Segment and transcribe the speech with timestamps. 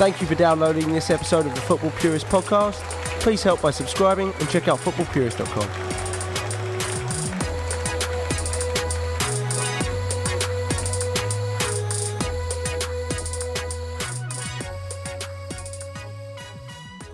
[0.00, 2.80] Thank you for downloading this episode of the Football Purist podcast.
[3.20, 5.89] Please help by subscribing and check out footballpurist.com.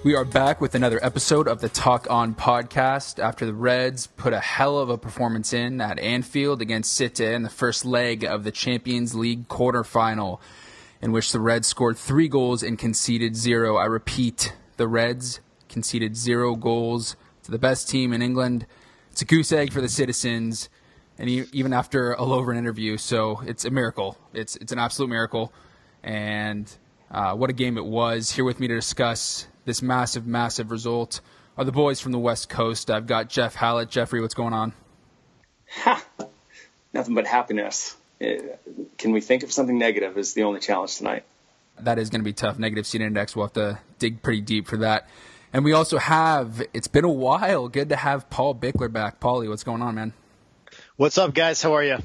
[0.06, 4.32] We are back with another episode of the Talk On podcast after the Reds put
[4.32, 8.44] a hell of a performance in at Anfield against City in the first leg of
[8.44, 10.38] the Champions League quarterfinal,
[11.02, 13.78] in which the Reds scored three goals and conceded zero.
[13.78, 18.64] I repeat, the Reds conceded zero goals to the best team in England.
[19.10, 20.68] It's a goose egg for the citizens,
[21.18, 24.16] and even after a Lovren interview, so it's a miracle.
[24.32, 25.52] It's it's an absolute miracle,
[26.04, 26.72] and
[27.10, 28.30] uh, what a game it was.
[28.30, 31.20] Here with me to discuss this massive, massive result
[31.58, 32.90] are the boys from the West Coast.
[32.90, 33.90] I've got Jeff Hallett.
[33.90, 34.72] Jeffrey, what's going on?
[35.82, 36.02] Ha!
[36.94, 37.96] Nothing but happiness.
[38.22, 38.36] Uh,
[38.96, 40.16] can we think of something negative?
[40.16, 41.24] Is the only challenge tonight.
[41.80, 42.58] That is going to be tough.
[42.58, 43.36] Negative seed index.
[43.36, 45.06] We'll have to dig pretty deep for that.
[45.52, 46.62] And we also have.
[46.72, 47.68] It's been a while.
[47.68, 49.20] Good to have Paul Bickler back.
[49.20, 50.14] Paulie, what's going on, man?
[50.96, 51.60] What's up, guys?
[51.60, 51.98] How are you?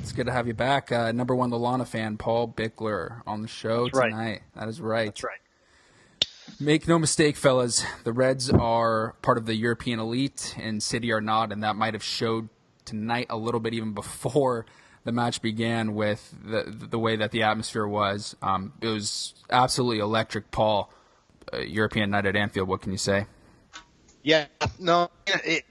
[0.00, 0.90] It's good to have you back.
[0.90, 4.10] Uh, number one Lallana fan, Paul Bickler, on the show That's right.
[4.10, 4.42] tonight.
[4.56, 5.06] That is right.
[5.06, 5.38] That's right.
[6.62, 11.20] Make no mistake, fellas, the Reds are part of the European elite, and City are
[11.20, 12.48] not, and that might have showed
[12.84, 14.64] tonight a little bit even before
[15.02, 18.36] the match began with the the way that the atmosphere was.
[18.40, 20.52] Um, it was absolutely electric.
[20.52, 20.92] Paul,
[21.52, 22.68] uh, European night at Anfield.
[22.68, 23.26] What can you say?
[24.22, 24.46] Yeah,
[24.78, 25.64] no, it,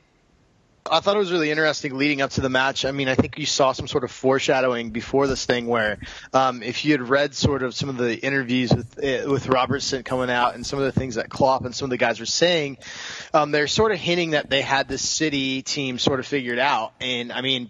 [0.90, 2.86] I thought it was really interesting leading up to the match.
[2.86, 6.00] I mean, I think you saw some sort of foreshadowing before this thing where,
[6.34, 10.04] um, if you had read sort of some of the interviews with uh, with Robertson
[10.04, 12.26] coming out and some of the things that Klopp and some of the guys were
[12.26, 12.78] saying,
[13.34, 16.94] um, they're sort of hinting that they had this City team sort of figured out.
[17.00, 17.70] And I mean,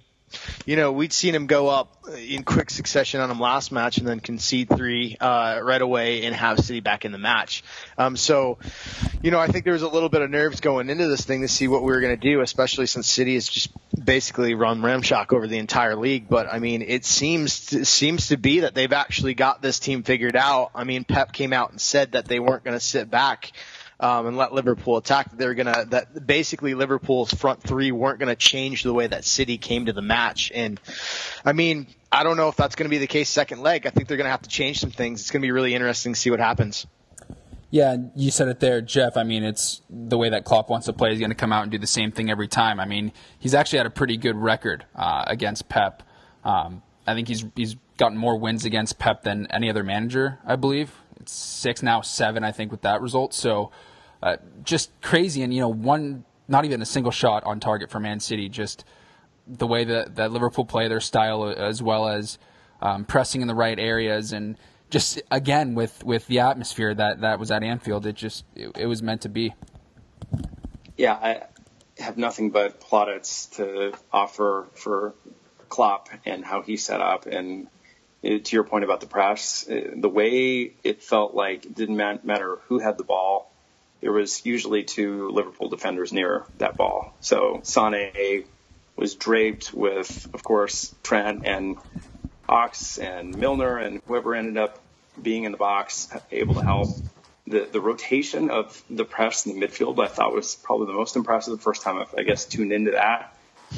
[0.65, 4.07] you know, we'd seen him go up in quick succession on him last match and
[4.07, 7.63] then concede three uh, right away and have City back in the match.
[7.97, 8.57] Um, so,
[9.21, 11.41] you know, I think there was a little bit of nerves going into this thing
[11.41, 13.69] to see what we were going to do, especially since City has just
[14.03, 16.27] basically run Ramshock over the entire league.
[16.29, 20.03] But I mean, it seems to, seems to be that they've actually got this team
[20.03, 20.71] figured out.
[20.73, 23.51] I mean, Pep came out and said that they weren't going to sit back
[24.01, 25.37] um, and let Liverpool attack.
[25.37, 29.85] They're gonna that basically Liverpool's front three weren't gonna change the way that City came
[29.85, 30.51] to the match.
[30.53, 30.81] And
[31.45, 33.85] I mean, I don't know if that's gonna be the case second leg.
[33.85, 35.21] I think they're gonna have to change some things.
[35.21, 36.87] It's gonna be really interesting to see what happens.
[37.69, 39.15] Yeah, you said it there, Jeff.
[39.15, 41.11] I mean, it's the way that Klopp wants to play.
[41.11, 42.81] He's going to come out and do the same thing every time.
[42.81, 46.03] I mean, he's actually had a pretty good record uh, against Pep.
[46.43, 50.57] Um, I think he's he's gotten more wins against Pep than any other manager, I
[50.57, 50.91] believe.
[51.21, 53.33] It's six now, seven, I think, with that result.
[53.33, 53.71] So
[54.21, 55.41] uh, just crazy.
[55.41, 58.85] And, you know, one, not even a single shot on target for Man City, just
[59.47, 62.37] the way that, that Liverpool play their style as well as
[62.81, 64.57] um, pressing in the right areas and
[64.89, 68.85] just again with, with the atmosphere that, that was at Anfield, it just it, it
[68.87, 69.53] was meant to be.
[70.97, 71.43] Yeah, I
[72.01, 75.13] have nothing but plaudits to offer for
[75.69, 77.25] Klopp and how he set up.
[77.25, 77.67] And
[78.23, 81.95] uh, to your point about the press, uh, the way it felt like it didn't
[81.97, 83.50] matter who had the ball
[84.01, 87.13] there was usually two Liverpool defenders near that ball.
[87.21, 88.45] So Sane
[88.95, 91.77] was draped with, of course, Trent and
[92.49, 94.79] Ox and Milner and whoever ended up
[95.21, 96.89] being in the box, able to help.
[97.47, 101.15] The, the rotation of the press in the midfield, I thought was probably the most
[101.15, 101.57] impressive.
[101.57, 103.35] The first time I've, I guess, tuned into that,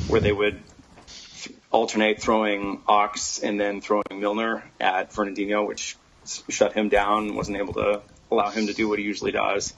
[0.07, 0.59] where they would
[1.71, 5.97] alternate throwing Ox and then throwing Milner at Fernandinho, which
[6.49, 8.01] shut him down, wasn't able to
[8.31, 9.73] allow him to do what he usually does.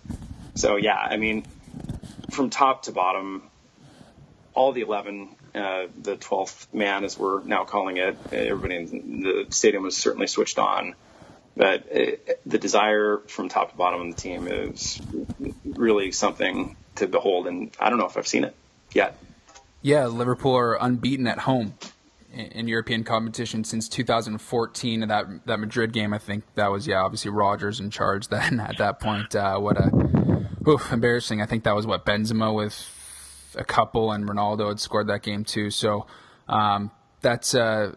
[0.56, 1.46] So yeah, I mean,
[2.32, 3.44] from top to bottom,
[4.54, 9.46] all the 11, uh, the 12th man, as we're now calling it, everybody in the
[9.50, 10.96] stadium was certainly switched on.
[11.58, 15.02] But it, uh, the desire from top to bottom of the team is
[15.64, 18.56] really something to behold, and I don't know if I've seen it
[18.94, 19.18] yet.
[19.82, 21.76] Yeah, Liverpool are unbeaten at home
[22.34, 25.08] in European competition since 2014.
[25.08, 28.78] That that Madrid game, I think that was yeah, obviously Rodgers in charge then at
[28.78, 29.36] that point.
[29.36, 30.25] Uh, what a
[30.68, 31.42] oof, embarrassing.
[31.42, 35.44] I think that was what Benzema with a couple, and Ronaldo had scored that game
[35.44, 35.70] too.
[35.72, 36.06] So
[36.48, 36.92] um,
[37.22, 37.96] that's uh,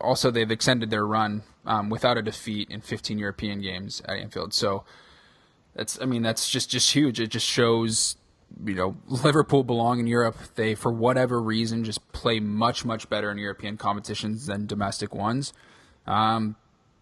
[0.00, 4.54] also they've extended their run um, without a defeat in 15 European games at Anfield.
[4.54, 4.84] So
[5.74, 7.20] that's I mean that's just just huge.
[7.20, 8.16] It just shows
[8.64, 10.36] you know Liverpool belong in Europe.
[10.54, 15.52] They for whatever reason just play much much better in European competitions than domestic ones.
[16.06, 16.56] Um,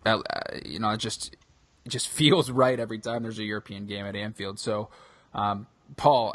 [0.06, 1.36] that, uh, you know, just
[1.88, 4.59] just feels right every time there's a European game at Anfield.
[4.59, 4.88] So,
[5.35, 5.67] um,
[5.97, 6.35] Paul,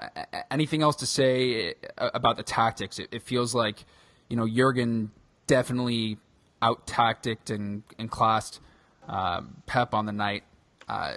[0.50, 3.00] anything else to say uh, about the tactics?
[3.00, 3.84] It, it feels like,
[4.30, 5.12] you know, Jurgen
[5.48, 6.18] definitely
[6.62, 8.62] out tacticked and, and classed
[9.08, 10.44] uh, Pep on the night.
[10.88, 11.16] Uh,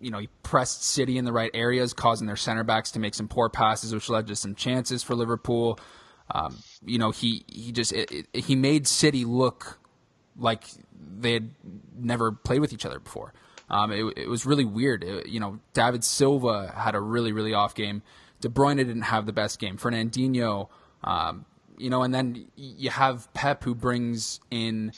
[0.00, 3.14] you know, he pressed City in the right areas, causing their center backs to make
[3.14, 5.78] some poor passes, which led to some chances for Liverpool.
[6.30, 9.78] Um, you know, he he just it, it, he made City look
[10.38, 10.64] like
[11.18, 11.50] they had
[11.96, 13.32] never played with each other before.
[13.68, 15.02] Um, it, it, was really weird.
[15.02, 18.02] It, you know, David Silva had a really really off game.
[18.40, 19.76] De Bruyne didn't have the best game.
[19.76, 20.68] Fernandinho,
[21.02, 21.46] um,
[21.78, 24.92] you know, and then you have Pep who brings in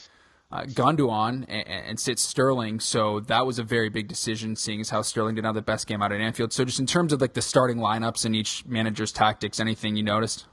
[0.51, 2.79] uh, and, and sits Sterling.
[2.79, 5.61] So that was a very big decision, seeing as how Sterling did not have the
[5.61, 6.53] best game out at Anfield.
[6.53, 10.03] So just in terms of like the starting lineups and each manager's tactics, anything you
[10.03, 10.45] noticed?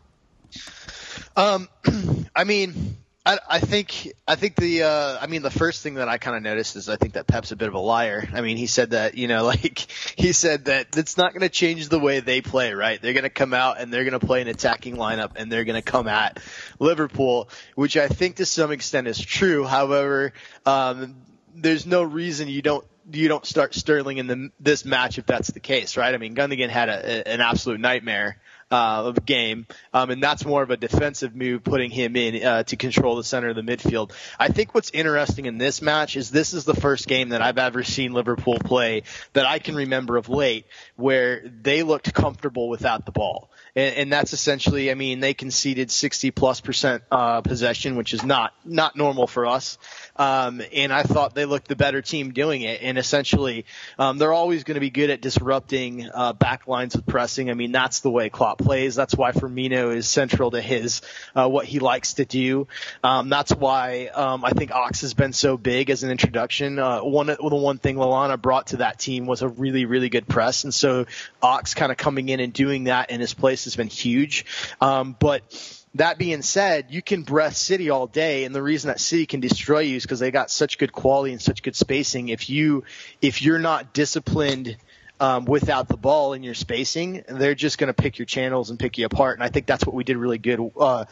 [1.37, 1.69] Um,
[2.37, 6.09] I mean, I, I think I think the uh, I mean the first thing that
[6.09, 8.29] I kind of noticed is I think that Pep's a bit of a liar.
[8.33, 9.79] I mean he said that you know like
[10.17, 12.73] he said that it's not going to change the way they play.
[12.73, 13.03] Right?
[13.03, 15.65] They're going to come out and they're going to play an attacking lineup and they're
[15.65, 16.39] going to come at
[16.79, 19.65] Liverpool, which I think to some extent is true.
[19.65, 20.33] However,
[20.65, 21.17] um,
[21.53, 25.51] there's no reason you don't you don't start Sterling in the, this match if that's
[25.51, 26.15] the case, right?
[26.15, 28.39] I mean, Gundogan had a, an absolute nightmare
[28.71, 32.63] uh, of game, um, and that's more of a defensive move, putting him in uh,
[32.65, 34.13] to control the center of the midfield.
[34.39, 37.59] I think what's interesting in this match is this is the first game that I've
[37.59, 39.03] ever seen Liverpool play
[39.35, 40.67] that I can remember of late
[40.97, 45.91] where they looked comfortable without the ball and, and that's essentially, I mean, they conceded
[45.91, 49.77] 60 plus percent uh, possession, which is not not normal for us.
[50.17, 52.81] Um, and I thought they looked the better team doing it.
[52.83, 53.67] And essentially,
[53.99, 57.51] um, they're always going to be good at disrupting uh, back lines with pressing.
[57.51, 58.95] I mean, that's the way Klopp plays.
[58.95, 61.03] That's why Firmino is central to his
[61.35, 62.69] uh, what he likes to do.
[63.05, 66.79] Um, that's why um, I think Ox has been so big as an introduction.
[66.79, 70.27] Uh, one the one thing Lallana brought to that team was a really really good
[70.27, 71.05] press, and so
[71.43, 74.47] Ox kind of coming in and doing that in his place has been huge.
[74.81, 75.43] Um, but
[75.95, 79.41] that being said, you can breath City all day, and the reason that City can
[79.41, 82.29] destroy you is because they got such good quality and such good spacing.
[82.29, 82.85] If you
[83.23, 84.77] if you're not disciplined
[85.21, 88.79] um, without the ball in your spacing, they're just going to pick your channels and
[88.79, 89.39] pick you apart.
[89.39, 90.73] And I think that's what we did really good.
[90.79, 91.07] Uh,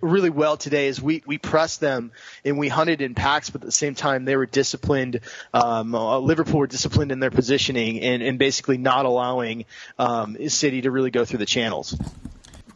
[0.00, 2.12] really well today is we we pressed them
[2.44, 5.20] and we hunted in packs, but at the same time they were disciplined.
[5.52, 9.64] Um, uh, Liverpool were disciplined in their positioning and, and basically not allowing
[9.98, 11.96] um, City to really go through the channels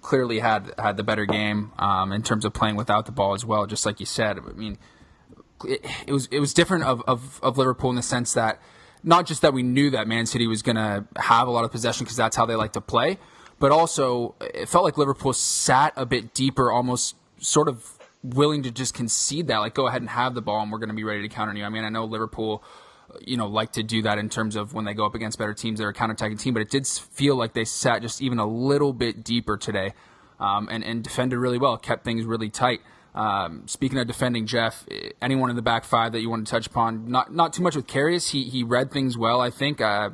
[0.01, 3.45] clearly had had the better game um, in terms of playing without the ball as
[3.45, 3.67] well.
[3.67, 4.79] Just like you said, I mean,
[5.65, 8.61] it, it, was it was different of, of, of Liverpool in the sense that
[9.03, 11.71] not just that we knew that Man City was going to have a lot of
[11.71, 13.19] possession because that's how they like to play,
[13.59, 18.71] but also it felt like Liverpool sat a bit deeper, almost sort of willing to
[18.71, 21.05] just concede that, like go ahead and have the ball, and we're going to be
[21.05, 21.65] ready to counter you.
[21.65, 22.65] I mean, I know Liverpool
[23.21, 25.55] you know, like to do that in terms of when they go up against better
[25.55, 26.55] teams, they're a counterattacking team.
[26.55, 29.95] But it did feel like they sat just even a little bit deeper today,
[30.41, 32.81] um, and and defended really well, kept things really tight.
[33.15, 34.87] Um, speaking of defending, Jeff,
[35.23, 37.11] anyone in the back five that you want to touch upon?
[37.11, 38.31] Not not too much with Karius.
[38.31, 39.81] He he read things well, I think.
[39.81, 40.11] Uh,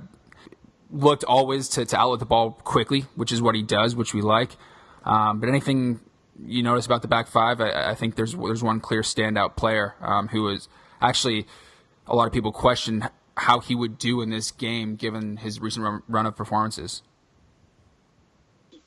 [0.92, 4.22] looked always to, to outlet the ball quickly, which is what he does, which we
[4.22, 4.56] like.
[5.04, 6.00] Um, but anything
[6.44, 7.60] you notice about the back five?
[7.60, 10.68] I, I, think there's there's one clear standout player um, who is
[11.00, 11.46] actually
[12.06, 16.02] a lot of people question how he would do in this game given his recent
[16.08, 17.02] run of performances.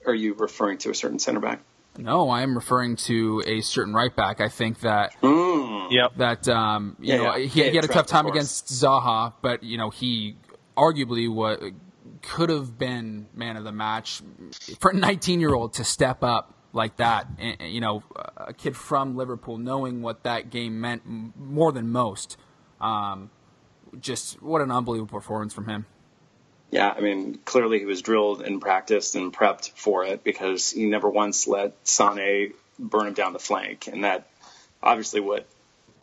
[0.05, 1.61] Are you referring to a certain center back?
[1.97, 4.41] No, I am referring to a certain right back.
[4.41, 5.91] I think that mm.
[5.91, 6.15] yep.
[6.17, 7.45] that um, you yeah, know yeah.
[7.45, 10.35] He, he, had a tough time against Zaha, but you know he
[10.75, 11.61] arguably what
[12.23, 14.21] could have been man of the match
[14.79, 17.27] for a 19 year old to step up like that.
[17.59, 18.03] You know,
[18.35, 22.37] a kid from Liverpool knowing what that game meant more than most.
[22.81, 23.29] Um,
[23.99, 25.85] just what an unbelievable performance from him.
[26.71, 30.87] Yeah, I mean, clearly he was drilled and practiced and prepped for it because he
[30.87, 34.27] never once let Sane burn him down the flank, and that
[34.81, 35.47] obviously what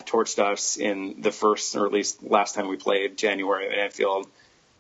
[0.04, 4.28] torched us in the first or at least last time we played January at Anfield,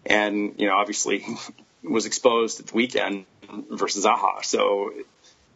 [0.06, 1.24] and you know obviously
[1.82, 3.26] was exposed at the weekend
[3.70, 4.92] versus Zaha, so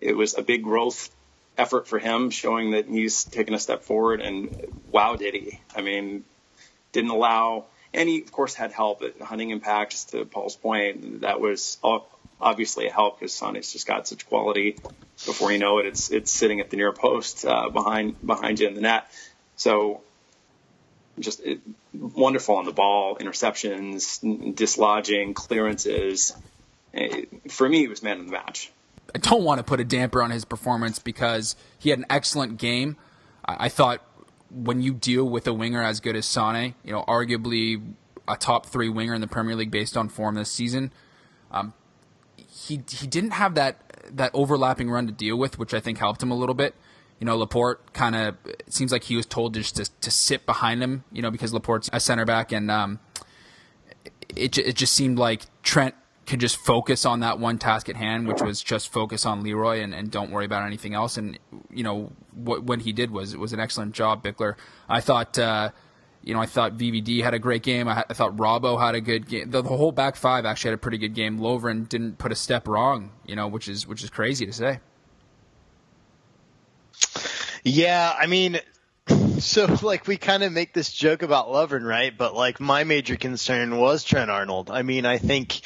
[0.01, 1.11] it was a big growth
[1.57, 4.21] effort for him, showing that he's taken a step forward.
[4.21, 4.51] And
[4.91, 5.61] wow, did he!
[5.75, 6.25] I mean,
[6.93, 9.93] didn't allow, and he of course had help at hunting impact.
[9.93, 11.79] Just to Paul's point, that was
[12.41, 14.79] obviously a help because Sane's just got such quality.
[15.27, 18.67] Before you know it, it's it's sitting at the near post uh, behind behind you
[18.67, 19.07] in the net.
[19.57, 20.03] So
[21.19, 21.61] just it,
[21.93, 24.21] wonderful on the ball, interceptions,
[24.55, 26.35] dislodging, clearances.
[27.49, 28.73] For me, he was man of the match.
[29.15, 32.59] I don't want to put a damper on his performance because he had an excellent
[32.59, 32.97] game.
[33.45, 34.03] I, I thought
[34.51, 37.95] when you deal with a winger as good as Sane, you know, arguably
[38.27, 40.93] a top three winger in the Premier League based on form this season.
[41.51, 41.75] Um,
[42.37, 43.79] he he didn't have that
[44.17, 46.75] that overlapping run to deal with, which I think helped him a little bit.
[47.25, 48.37] You know, Laporte kind of
[48.69, 51.05] seems like he was told just to, to sit behind him.
[51.11, 53.01] You know, because Laporte's a center back, and um,
[54.37, 55.95] it it just seemed like Trent
[56.27, 59.81] could just focus on that one task at hand, which was just focus on Leroy
[59.81, 61.17] and, and don't worry about anything else.
[61.17, 61.39] And
[61.71, 64.57] you know what what he did was it was an excellent job, Bickler.
[64.87, 65.39] I thought.
[65.39, 65.71] Uh,
[66.23, 67.87] you know, I thought VVD had a great game.
[67.87, 69.51] I, I thought Robbo had a good game.
[69.51, 71.39] The, the, whole back five actually had a pretty good game.
[71.39, 74.81] Lovren didn't put a step wrong, you know, which is which is crazy to say.
[77.65, 78.61] Yeah, I mean,
[79.39, 82.17] so like we kind of make this joke about Lovren, right?
[82.17, 84.71] But like my major concern was Trent Arnold.
[84.71, 85.61] I mean, I think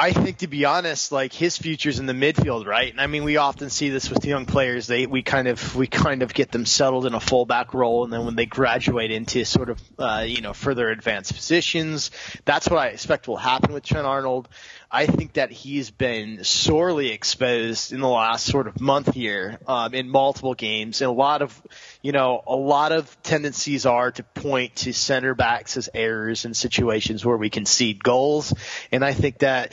[0.00, 2.92] I think to be honest, like his future's in the midfield, right?
[2.92, 4.86] And I mean, we often see this with young players.
[4.86, 8.12] They we kind of we kind of get them settled in a fullback role, and
[8.12, 12.12] then when they graduate into sort of uh, you know further advanced positions,
[12.44, 14.48] that's what I expect will happen with Trent Arnold.
[14.88, 19.94] I think that he's been sorely exposed in the last sort of month here um,
[19.94, 21.60] in multiple games, and a lot of
[22.02, 26.54] you know, a lot of tendencies are to point to center backs as errors in
[26.54, 28.54] situations where we concede goals.
[28.92, 29.72] And I think that,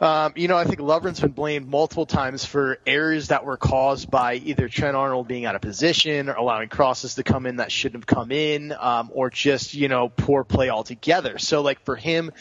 [0.00, 4.10] um, you know, I think Lovren's been blamed multiple times for errors that were caused
[4.10, 7.70] by either Trent Arnold being out of position or allowing crosses to come in that
[7.70, 11.38] shouldn't have come in, um, or just, you know, poor play altogether.
[11.38, 12.32] So like for him,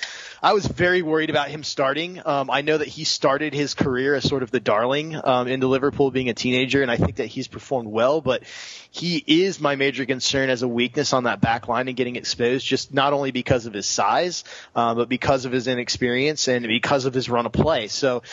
[0.41, 2.21] I was very worried about him starting.
[2.25, 5.67] Um, I know that he started his career as sort of the darling um, into
[5.67, 8.43] Liverpool being a teenager, and I think that he's performed well, but
[8.91, 12.65] he is my major concern as a weakness on that back line and getting exposed,
[12.65, 14.43] just not only because of his size,
[14.75, 17.87] uh, but because of his inexperience and because of his run of play.
[17.87, 18.23] So,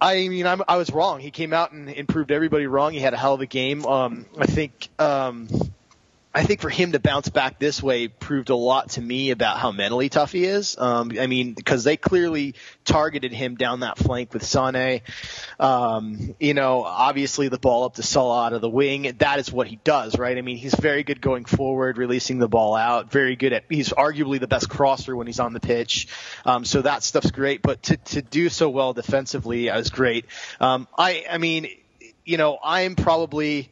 [0.00, 1.20] I mean, I'm, i was wrong.
[1.20, 2.92] He came out and, and, proved everybody wrong.
[2.92, 3.86] He had a hell of a game.
[3.86, 5.48] Um, I think, um,
[6.36, 9.56] I think for him to bounce back this way proved a lot to me about
[9.56, 10.76] how mentally tough he is.
[10.76, 15.00] Um, I mean, because they clearly targeted him down that flank with Sane.
[15.58, 19.14] Um, you know, obviously the ball up to Salah out of the wing.
[19.16, 20.36] That is what he does, right?
[20.36, 23.10] I mean, he's very good going forward, releasing the ball out.
[23.10, 23.64] Very good at.
[23.70, 26.06] He's arguably the best crosser when he's on the pitch.
[26.44, 27.62] Um, so that stuff's great.
[27.62, 30.26] But to to do so well defensively is great.
[30.60, 31.68] Um, I I mean,
[32.26, 33.70] you know, I'm probably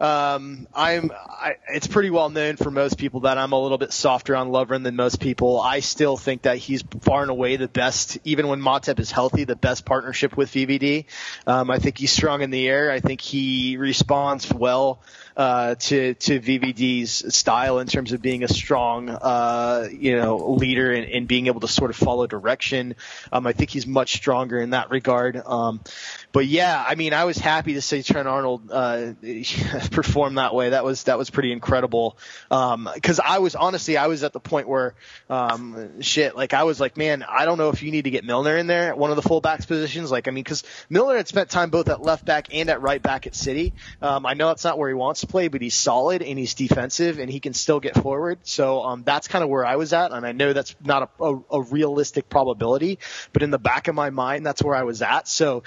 [0.00, 3.92] um, I'm, I, it's pretty well known for most people that I'm a little bit
[3.92, 5.60] softer on Lovren than most people.
[5.60, 9.44] I still think that he's far and away the best, even when Matip is healthy,
[9.44, 11.06] the best partnership with VVD.
[11.46, 12.90] Um, I think he's strong in the air.
[12.92, 15.00] I think he responds well
[15.38, 20.92] uh, to to VVD's style in terms of being a strong, uh, you know, leader
[20.92, 22.96] and, and, being able to sort of follow direction.
[23.30, 25.40] Um, I think he's much stronger in that regard.
[26.30, 29.12] But yeah, I mean, I was happy to see Trent Arnold uh,
[29.90, 30.70] perform that way.
[30.70, 32.18] That was that was pretty incredible.
[32.48, 34.94] Because um, I was honestly, I was at the point where,
[35.30, 38.24] um, shit, like I was like, man, I don't know if you need to get
[38.24, 40.10] Milner in there at one of the fullbacks positions.
[40.10, 43.02] Like, I mean, because Milner had spent time both at left back and at right
[43.02, 43.72] back at City.
[44.02, 46.52] Um, I know that's not where he wants to play, but he's solid and he's
[46.54, 48.40] defensive and he can still get forward.
[48.42, 51.24] So um, that's kind of where I was at, and I know that's not a,
[51.24, 52.98] a, a realistic probability,
[53.32, 55.26] but in the back of my mind, that's where I was at.
[55.26, 55.62] So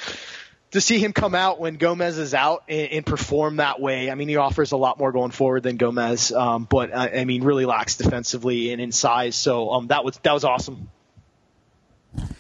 [0.72, 4.10] to see him come out when Gomez is out and, and, perform that way.
[4.10, 7.25] I mean, he offers a lot more going forward than Gomez, um, but uh, I
[7.25, 9.36] mean, really lacks defensively and in size.
[9.36, 10.90] So um, that was that was awesome.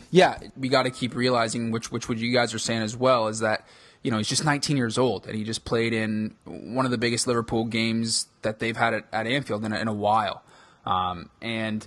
[0.09, 3.27] Yeah, we got to keep realizing which which what you guys are saying as well
[3.27, 3.65] is that
[4.01, 6.97] you know he's just 19 years old and he just played in one of the
[6.97, 10.43] biggest Liverpool games that they've had at, at Anfield in a, in a while,
[10.85, 11.85] um, and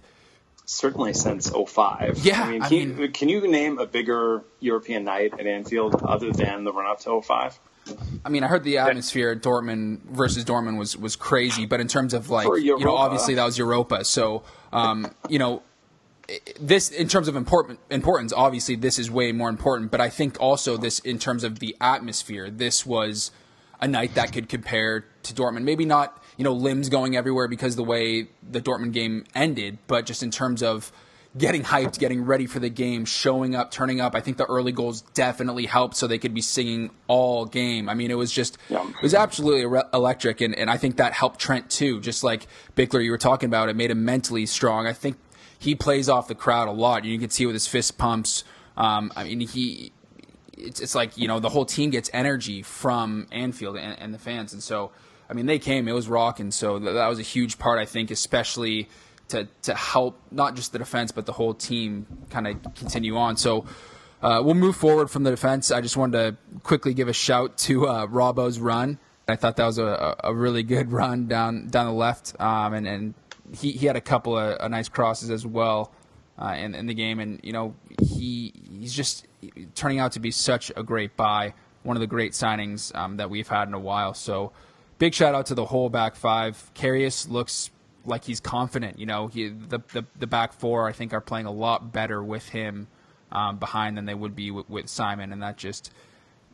[0.66, 2.18] certainly since 05.
[2.22, 2.42] Yeah.
[2.42, 6.02] I mean, can, I mean, you, can you name a bigger European night at Anfield
[6.02, 7.58] other than the run up to 05?
[8.24, 11.88] I mean, I heard the atmosphere at Dortmund versus Dortmund was, was crazy, but in
[11.88, 14.04] terms of like, you know, obviously that was Europa.
[14.04, 14.42] So,
[14.72, 15.62] um, you know,
[16.58, 19.90] this in terms of important importance, obviously this is way more important.
[19.90, 23.30] But I think also this in terms of the atmosphere, this was
[23.80, 25.64] a night that could compare to Dortmund.
[25.64, 30.06] Maybe not you know, limbs going everywhere because the way the Dortmund game ended, but
[30.06, 30.92] just in terms of
[31.36, 34.14] getting hyped, getting ready for the game, showing up, turning up.
[34.14, 37.88] I think the early goals definitely helped so they could be singing all game.
[37.88, 38.88] I mean, it was just, yeah.
[38.88, 40.40] it was absolutely electric.
[40.40, 42.00] And, and I think that helped Trent too.
[42.00, 44.86] Just like Bickler, you were talking about, it made him mentally strong.
[44.86, 45.16] I think
[45.58, 47.04] he plays off the crowd a lot.
[47.04, 48.44] You can see with his fist pumps.
[48.76, 49.92] Um, I mean, he,
[50.56, 54.18] it's, it's like, you know, the whole team gets energy from Anfield and, and the
[54.18, 54.52] fans.
[54.52, 54.92] And so,
[55.28, 56.50] I mean, they came, it was rocking.
[56.50, 58.88] So that was a huge part, I think, especially
[59.28, 63.36] to, to help not just the defense, but the whole team kind of continue on.
[63.36, 63.66] So
[64.22, 65.70] uh, we'll move forward from the defense.
[65.70, 68.98] I just wanted to quickly give a shout to uh, Robbo's run.
[69.28, 72.86] I thought that was a, a really good run down down the left, um, and,
[72.86, 73.14] and
[73.52, 75.92] he he had a couple of nice crosses as well
[76.38, 79.26] uh, in in the game, and you know he he's just
[79.74, 83.30] turning out to be such a great buy, one of the great signings um, that
[83.30, 84.14] we've had in a while.
[84.14, 84.52] So
[84.98, 86.70] big shout out to the whole back five.
[86.74, 87.70] Karius looks
[88.04, 88.98] like he's confident.
[88.98, 92.22] You know, he the the, the back four I think are playing a lot better
[92.22, 92.88] with him
[93.32, 95.92] um, behind than they would be with, with Simon, and that just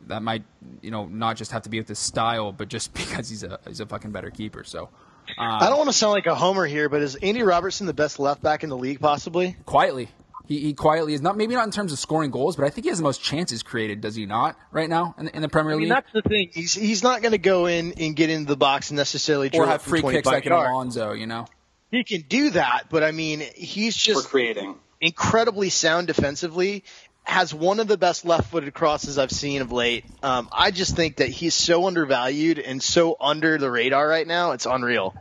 [0.07, 0.43] that might
[0.81, 3.59] you know not just have to be with his style, but just because he's a
[3.67, 4.63] he's a fucking better keeper.
[4.63, 4.89] So.
[5.37, 7.93] Um, I don't want to sound like a homer here, but is Andy Robertson the
[7.93, 9.55] best left back in the league, possibly?
[9.65, 10.09] Quietly,
[10.47, 12.85] he, he, quietly is not maybe not in terms of scoring goals, but I think
[12.85, 14.01] he has the most chances created.
[14.01, 15.91] Does he not right now in the, in the Premier League?
[15.91, 16.49] I mean, that's the thing.
[16.53, 19.65] He's he's not going to go in and get into the box and necessarily or
[19.65, 21.13] have free kicks like an Alonso.
[21.13, 21.45] You know,
[21.89, 26.83] he can do that, but I mean, he's just For creating incredibly sound defensively.
[27.23, 30.05] Has one of the best left-footed crosses I've seen of late.
[30.23, 34.53] Um, I just think that he's so undervalued and so under the radar right now.
[34.53, 35.13] It's unreal.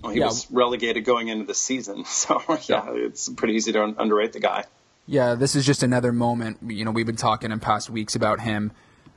[0.00, 0.26] Well, he yeah.
[0.26, 4.64] was relegated going into the season, so yeah, it's pretty easy to underrate the guy.
[5.06, 6.58] Yeah, this is just another moment.
[6.66, 8.72] You know, we've been talking in past weeks about him.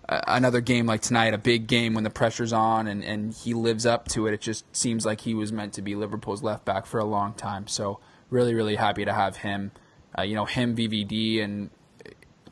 [0.08, 3.54] Uh, another game like tonight, a big game when the pressure's on and, and he
[3.54, 4.34] lives up to it.
[4.34, 7.34] It just seems like he was meant to be Liverpool's left back for a long
[7.34, 7.68] time.
[7.68, 9.72] So really, really happy to have him.
[10.18, 11.70] Uh, you know, him, VVD, and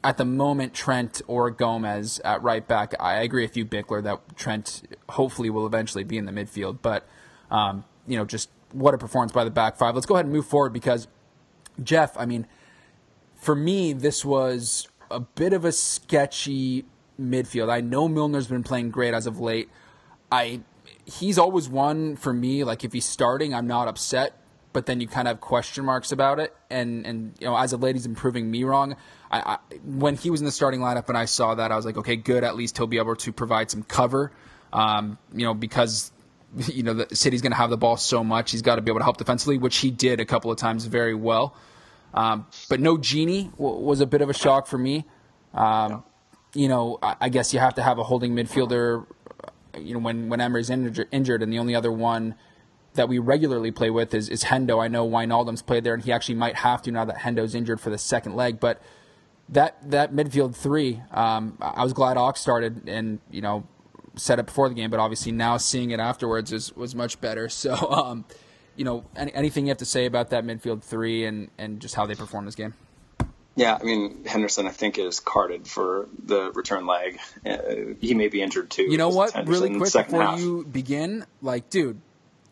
[0.03, 2.94] at the moment, Trent or Gomez at right back.
[3.00, 6.80] I agree with you, Bickler, that Trent hopefully will eventually be in the midfield.
[6.82, 7.08] But
[7.50, 9.95] um, you know, just what a performance by the back five.
[9.95, 11.07] Let's go ahead and move forward because,
[11.81, 12.48] Jeff, I mean,
[13.36, 16.86] for me, this was a bit of a sketchy
[17.19, 17.69] midfield.
[17.69, 19.69] I know Milner's been playing great as of late.
[20.31, 20.62] I
[21.05, 22.63] he's always one for me.
[22.63, 24.39] Like if he's starting, I'm not upset.
[24.72, 27.74] But then you kind of have question marks about it, and and you know as
[27.74, 28.95] of late he's improving me wrong.
[29.31, 31.86] I, I when he was in the starting lineup and I saw that I was
[31.86, 32.43] like, okay, good.
[32.43, 34.31] At least he'll be able to provide some cover.
[34.72, 36.12] Um, you know because
[36.67, 38.51] you know, the City's going to have the ball so much.
[38.51, 40.86] He's got to be able to help defensively, which he did a couple of times
[40.86, 41.55] very well.
[42.13, 45.05] Um, but no Gini w- was a bit of a shock for me.
[45.53, 46.03] Um,
[46.53, 49.06] you know, I, I, guess you have to have a holding midfielder.
[49.80, 52.36] You know, when when Emre's injured, injured, and the only other one
[52.93, 54.84] that we regularly play with is, is Hendo.
[54.84, 57.82] I know Wijnaldum's played there, and he actually might have to now that Hendo's injured
[57.82, 58.60] for the second leg.
[58.60, 58.82] But
[59.49, 63.65] that that midfield three, um, I was glad Ox started, and you know
[64.15, 67.49] said it before the game, but obviously now seeing it afterwards is, was much better.
[67.63, 68.26] So, um,
[68.76, 71.95] you know, any, anything you have to say about that midfield three and, and just
[71.95, 72.73] how they performed this game?
[73.56, 77.19] Yeah, I mean Henderson, I think is carded for the return leg.
[77.45, 77.58] Uh,
[78.02, 78.84] he may be injured too.
[78.84, 79.34] You know what?
[79.47, 80.39] Really quick before half.
[80.39, 82.02] you begin, like, dude,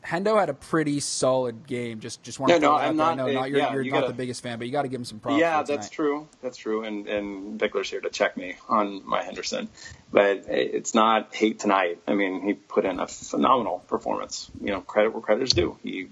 [0.05, 1.99] Hendo had a pretty solid game.
[1.99, 3.17] Just just want to no, no, I'm not.
[3.17, 4.87] No, not you're, yeah, you're you not gotta, the biggest fan, but you got to
[4.87, 5.39] give him some props.
[5.39, 6.27] Yeah, that's true.
[6.41, 6.83] That's true.
[6.83, 9.69] And and Bickler's here to check me on my Henderson,
[10.11, 11.99] but it's not hate tonight.
[12.07, 14.51] I mean, he put in a phenomenal performance.
[14.59, 15.77] You know, credit where credit is due.
[15.83, 16.09] He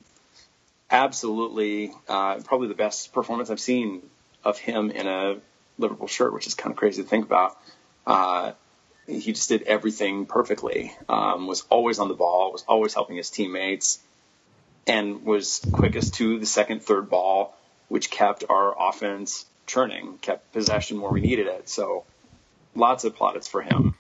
[0.89, 4.01] absolutely uh, probably the best performance I've seen
[4.43, 5.37] of him in a
[5.77, 7.57] Liverpool shirt, which is kind of crazy to think about.
[8.07, 8.53] Uh,
[9.05, 10.95] he just did everything perfectly.
[11.07, 13.99] Um, was always on the ball, was always helping his teammates,
[14.87, 17.55] and was quickest to the second, third ball,
[17.87, 21.69] which kept our offense churning, kept possession where we needed it.
[21.69, 22.05] So
[22.75, 23.95] lots of plaudits for him.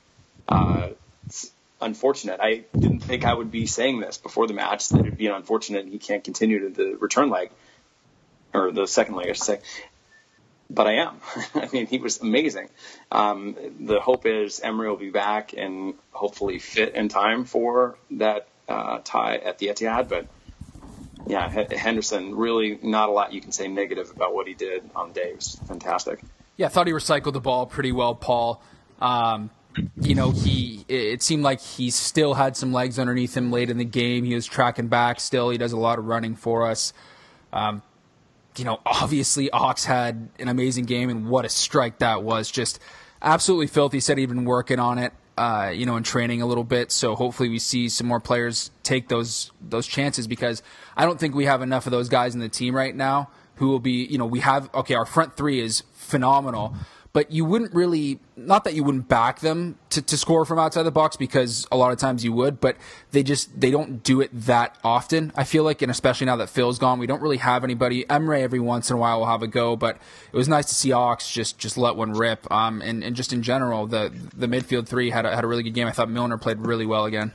[0.47, 0.89] Uh,
[1.25, 1.51] it's
[1.81, 2.39] unfortunate.
[2.41, 5.87] I didn't think I would be saying this before the match that it'd be unfortunate
[5.87, 7.51] he can't continue to the return leg
[8.53, 9.59] or the second leg, I should say
[10.69, 11.19] but I am.
[11.55, 12.69] I mean, he was amazing.
[13.11, 18.47] Um, the hope is Emre will be back and hopefully fit in time for that
[18.67, 20.09] uh, tie at the Etihad.
[20.09, 20.27] But
[21.27, 25.09] yeah, Henderson, really not a lot you can say negative about what he did on
[25.09, 25.29] the day.
[25.29, 26.19] It was fantastic.
[26.59, 28.61] Yeah, I thought he recycled the ball pretty well, Paul.
[28.99, 29.49] Um,
[30.01, 33.77] you know, he it seemed like he still had some legs underneath him late in
[33.77, 34.25] the game.
[34.25, 35.51] He was tracking back still.
[35.51, 36.91] He does a lot of running for us.
[37.53, 37.81] Um,
[38.57, 42.51] you know, obviously Ox had an amazing game, and what a strike that was!
[42.51, 42.79] Just
[43.21, 44.01] absolutely filthy.
[44.01, 46.91] Said he'd been working on it, uh, you know, in training a little bit.
[46.91, 50.61] So hopefully we see some more players take those those chances because
[50.97, 53.69] I don't think we have enough of those guys in the team right now who
[53.69, 56.75] will be, you know, we have okay, our front three is phenomenal
[57.11, 60.83] but you wouldn't really not that you wouldn't back them to, to score from outside
[60.83, 62.77] the box because a lot of times you would but
[63.11, 66.49] they just they don't do it that often i feel like and especially now that
[66.49, 68.05] phil's gone we don't really have anybody.
[68.05, 69.97] Emre every once in a while will have a go but
[70.31, 73.33] it was nice to see ox just just let one rip um and, and just
[73.33, 75.87] in general the the midfield three had a, had a really good game.
[75.87, 77.33] I thought milner played really well again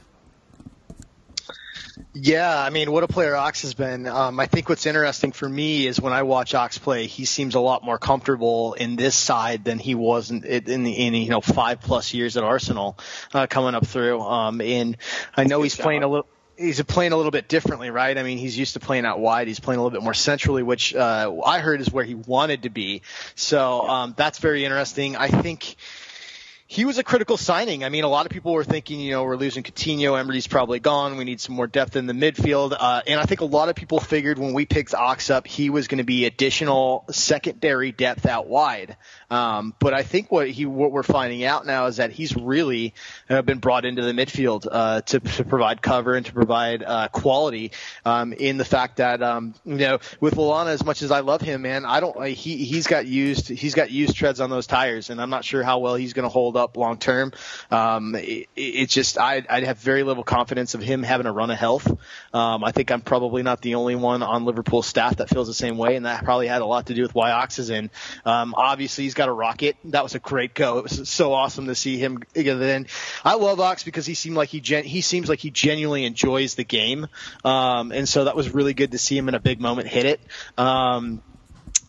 [2.12, 4.06] yeah, I mean, what a player Ox has been.
[4.06, 7.54] Um, I think what's interesting for me is when I watch Ox play, he seems
[7.54, 11.30] a lot more comfortable in this side than he was in, in the in you
[11.30, 12.98] know five plus years at Arsenal
[13.32, 14.20] uh, coming up through.
[14.20, 14.96] Um, and
[15.36, 16.26] I know he's playing a little.
[16.56, 18.16] he's playing a little bit differently, right?
[18.16, 19.48] I mean, he's used to playing out wide.
[19.48, 22.62] He's playing a little bit more centrally, which uh, I heard is where he wanted
[22.62, 23.02] to be.
[23.34, 25.16] So um, that's very interesting.
[25.16, 25.76] I think
[26.74, 27.84] he was a critical signing.
[27.84, 30.80] I mean, a lot of people were thinking, you know, we're losing Coutinho, Emre's probably
[30.80, 31.16] gone.
[31.16, 32.76] We need some more depth in the midfield.
[32.76, 35.70] Uh, and I think a lot of people figured when we picked Ox up, he
[35.70, 38.96] was going to be additional secondary depth out wide.
[39.30, 42.94] Um, but I think what he what we're finding out now is that he's really
[43.30, 47.06] uh, been brought into the midfield uh, to, to provide cover and to provide uh,
[47.08, 47.70] quality.
[48.04, 51.40] Um, in the fact that um, you know with Lallana, as much as I love
[51.40, 52.26] him, man, I don't.
[52.26, 55.62] He he's got used he's got used treads on those tires, and I'm not sure
[55.62, 57.32] how well he's going to hold up long term.
[57.70, 61.50] Um, it, it's just I I'd have very little confidence of him having a run
[61.50, 61.86] of health.
[62.32, 65.54] Um, I think I'm probably not the only one on Liverpool staff that feels the
[65.54, 67.90] same way, and that probably had a lot to do with why Ox is in.
[68.24, 69.76] Um, obviously, he's got a rocket.
[69.84, 70.78] That was a great go.
[70.78, 72.86] It was so awesome to see him get in.
[73.24, 76.54] I love Ox because he seemed like he gen- he seems like he genuinely enjoys
[76.54, 77.06] the game,
[77.44, 80.06] um, and so that was really good to see him in a big moment hit
[80.06, 80.20] it.
[80.56, 81.22] Um,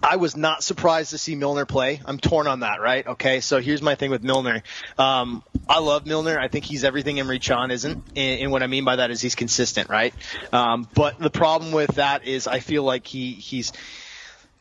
[0.02, 2.02] I was not surprised to see Milner play.
[2.06, 3.06] I'm torn on that, right?
[3.06, 4.64] Okay, so here's my thing with Milner.
[4.98, 6.40] Um, I love Milner.
[6.40, 8.04] I think he's everything Emre Can isn't.
[8.16, 10.14] And, and, what I mean by that is he's consistent, right?
[10.54, 13.74] Um, but the problem with that is I feel like he he's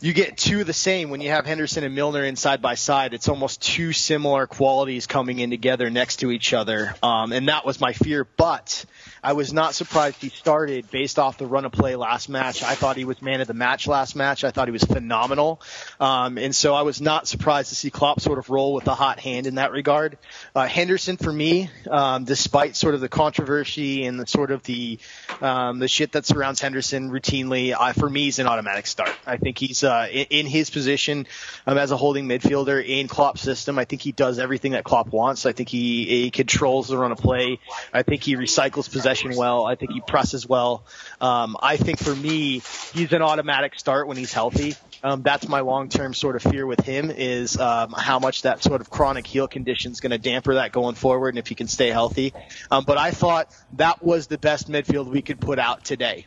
[0.05, 2.75] you get two of the same when you have Henderson and Milner in side by
[2.75, 3.15] side.
[3.15, 7.65] It's almost two similar qualities coming in together next to each other, um, and that
[7.65, 8.27] was my fear.
[8.37, 8.85] But
[9.23, 12.63] I was not surprised he started based off the run of play last match.
[12.63, 14.45] I thought he was man of the match last match.
[14.45, 15.63] I thought he was phenomenal.
[15.99, 18.95] Um, and so I was not surprised to see Klopp sort of roll with a
[18.95, 20.19] hot hand in that regard.
[20.55, 24.99] Uh, Henderson for me, um, despite sort of the controversy and the sort of the,
[25.41, 29.17] um, the shit that surrounds Henderson routinely, uh, for me, he's an automatic start.
[29.27, 31.27] I think he's, uh, in, in his position,
[31.67, 33.79] um, as a holding midfielder in Klopp's system.
[33.79, 35.47] I think he does everything that Klopp wants.
[35.47, 37.59] I think he, he controls the run of play.
[37.93, 39.67] I think he recycles possession possession well.
[39.67, 40.85] I think he presses well.
[41.21, 44.75] Um, I think for me, he's an automatic start when he's healthy.
[45.03, 48.81] Um, that's my long-term sort of fear with him is um, how much that sort
[48.81, 51.69] of chronic heel condition is going to damper that going forward, and if he can
[51.69, 52.33] stay healthy.
[52.71, 56.27] Um, but I thought that was the best midfield we could put out today.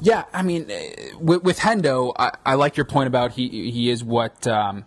[0.00, 3.90] Yeah, I mean, uh, with, with Hendo, I, I, like your point about he he
[3.90, 4.84] is what, um,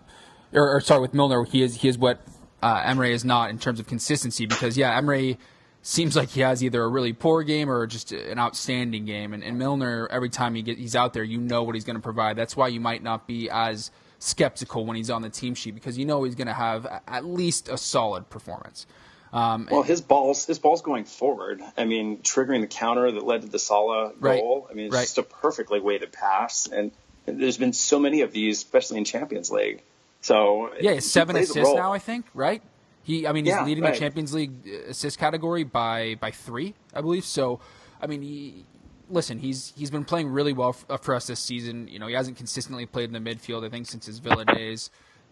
[0.54, 2.22] or, or, sorry, with Milner, he is he is what
[2.62, 5.38] uh, Emre is not in terms of consistency because yeah, Emre
[5.82, 9.34] seems like he has either a really poor game or just an outstanding game.
[9.34, 11.96] And, and Milner, every time he get, he's out there, you know what he's going
[11.96, 12.36] to provide.
[12.36, 15.98] That's why you might not be as skeptical when he's on the team sheet because
[15.98, 18.86] you know he's going to have at least a solid performance.
[19.34, 21.62] Um, well, his balls, his balls going forward.
[21.78, 24.67] I mean, triggering the counter that led to the Salah goal.
[24.70, 25.02] I mean, it's right.
[25.04, 26.91] just a perfectly weighted pass, and,
[27.26, 29.84] and there's been so many of these, especially in Champions League.
[30.22, 32.26] So yeah, seven assists now, I think.
[32.34, 32.62] Right?
[33.04, 33.94] He, I mean, he's yeah, leading right.
[33.94, 37.26] the Champions League uh, assist category by by three, I believe.
[37.26, 37.60] So,
[38.00, 38.65] I mean, he,
[39.10, 41.88] listen, he's he's been playing really well for, uh, for, us this season.
[41.88, 44.91] You know, he hasn't consistently played in the midfield, I think, since his Villa days.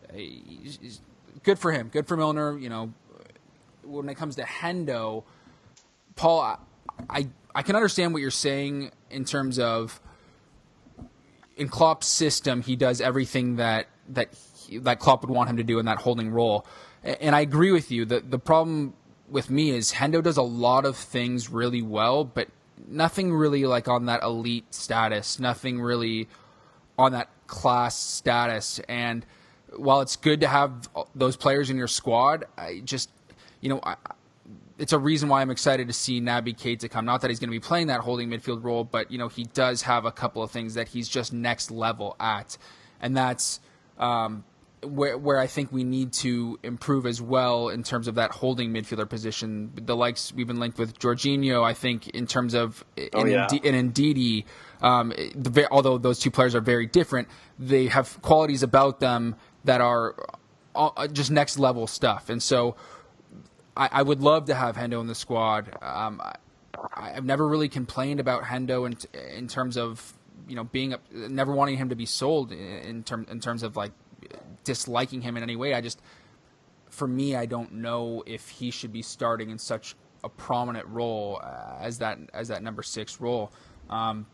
[0.10, 1.02] Uh, he's, he's
[1.44, 1.90] good for him.
[1.90, 2.58] Good for Milner.
[2.58, 2.94] You know,
[3.90, 5.24] when it comes to Hendo,
[6.16, 6.58] Paul, I,
[7.10, 10.00] I, I can understand what you're saying in terms of
[11.58, 14.30] in Klopp's system, he does everything that that
[14.66, 16.66] he, that Klopp would want him to do in that holding role
[17.04, 18.06] and I agree with you.
[18.06, 18.94] The the problem
[19.30, 22.50] with me is Hendo does a lot of things really well, but
[22.88, 26.28] nothing really like on that elite status, nothing really
[26.98, 28.80] on that class status.
[28.90, 29.26] And
[29.76, 33.10] while it's good to have uh, those players in your squad, I just,
[33.62, 33.96] you know, I,
[34.78, 37.06] it's a reason why I'm excited to see Naby Keita come.
[37.06, 39.44] Not that he's going to be playing that holding midfield role, but you know he
[39.44, 42.58] does have a couple of things that he's just next level at,
[43.02, 43.60] and that's
[43.98, 44.46] um,
[44.84, 48.72] where where I think we need to improve as well in terms of that holding
[48.72, 49.72] midfielder position.
[49.76, 53.48] The likes we've been linked with Jorginho, I think, in terms of oh, in, yeah.
[53.48, 54.46] Ndidi,
[54.82, 59.82] um, the, although those two players are very different, they have qualities about them that
[59.82, 60.16] are
[60.76, 62.30] uh, just next level stuff.
[62.30, 62.76] And so,
[63.80, 65.76] I, I, would love to have Hendo in the squad.
[65.82, 66.22] Um,
[66.94, 68.98] I, have never really complained about Hendo in,
[69.36, 70.14] in terms of
[70.48, 73.78] you know being never wanting him to be sold in, in term in terms of
[73.78, 73.92] like
[74.66, 75.74] disliking him in any way.
[75.74, 76.02] I just,
[76.90, 81.40] for me, I don't know if he should be starting in such a prominent role
[81.42, 83.52] uh, as that as that number six role.
[83.90, 84.26] Um,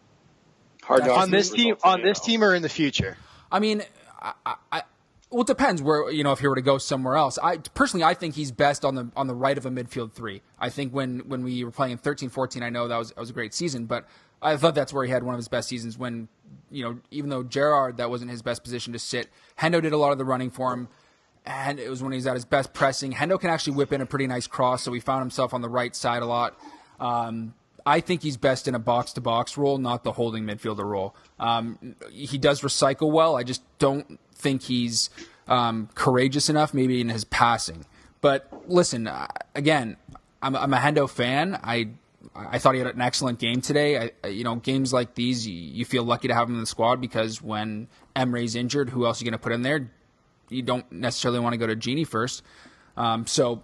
[0.83, 3.17] Hard on this team, on this team, or in the future.
[3.51, 3.83] I mean,
[4.19, 4.83] I, I,
[5.31, 7.37] well, it depends where you know if he were to go somewhere else.
[7.41, 10.41] I personally, I think he's best on the on the right of a midfield three.
[10.59, 13.29] I think when when we were playing in 13-14, I know that was that was
[13.29, 14.07] a great season, but
[14.41, 16.27] I thought that's where he had one of his best seasons when
[16.69, 19.97] you know, even though Gerrard that wasn't his best position to sit, Hendo did a
[19.97, 20.87] lot of the running for him,
[21.45, 23.13] and it was when he was at his best pressing.
[23.13, 25.69] Hendo can actually whip in a pretty nice cross, so he found himself on the
[25.69, 26.57] right side a lot.
[26.99, 27.53] Um,
[27.85, 31.15] I think he's best in a box to box role, not the holding midfielder role.
[31.39, 33.35] Um, he does recycle well.
[33.35, 35.09] I just don't think he's
[35.47, 37.85] um, courageous enough, maybe in his passing.
[38.21, 39.97] But listen, uh, again,
[40.41, 41.59] I'm, I'm a Hendo fan.
[41.63, 41.89] I
[42.35, 44.11] I thought he had an excellent game today.
[44.23, 46.99] I, you know, games like these, you, feel lucky to have him in the squad
[46.99, 49.89] because when Emre's injured, who else are you going to put in there?
[50.49, 52.43] You don't necessarily want to go to Gini first.
[52.97, 53.63] Um, so,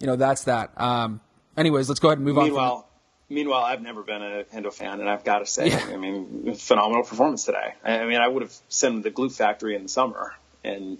[0.00, 0.78] you know, that's that.
[0.80, 1.20] Um,
[1.56, 2.84] anyways, let's go ahead and move meanwhile, on.
[3.30, 5.86] I've never been a Hendo fan, and I've got to say, yeah.
[5.92, 7.74] I mean, phenomenal performance today.
[7.84, 10.98] I mean, I would have sent him to the glue factory in the summer, and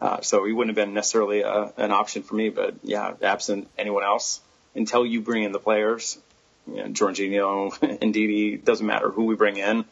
[0.00, 2.50] uh, so he wouldn't have been necessarily a, an option for me.
[2.50, 4.40] But yeah, absent anyone else,
[4.74, 6.18] until you bring in the players,
[6.66, 9.84] you know, Jorginho, Ndidi, doesn't matter who we bring in.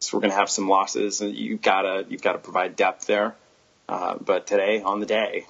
[0.00, 3.06] So we're going to have some losses, and you gotta you've got to provide depth
[3.06, 3.36] there.
[3.88, 5.46] Uh, but today, on the day,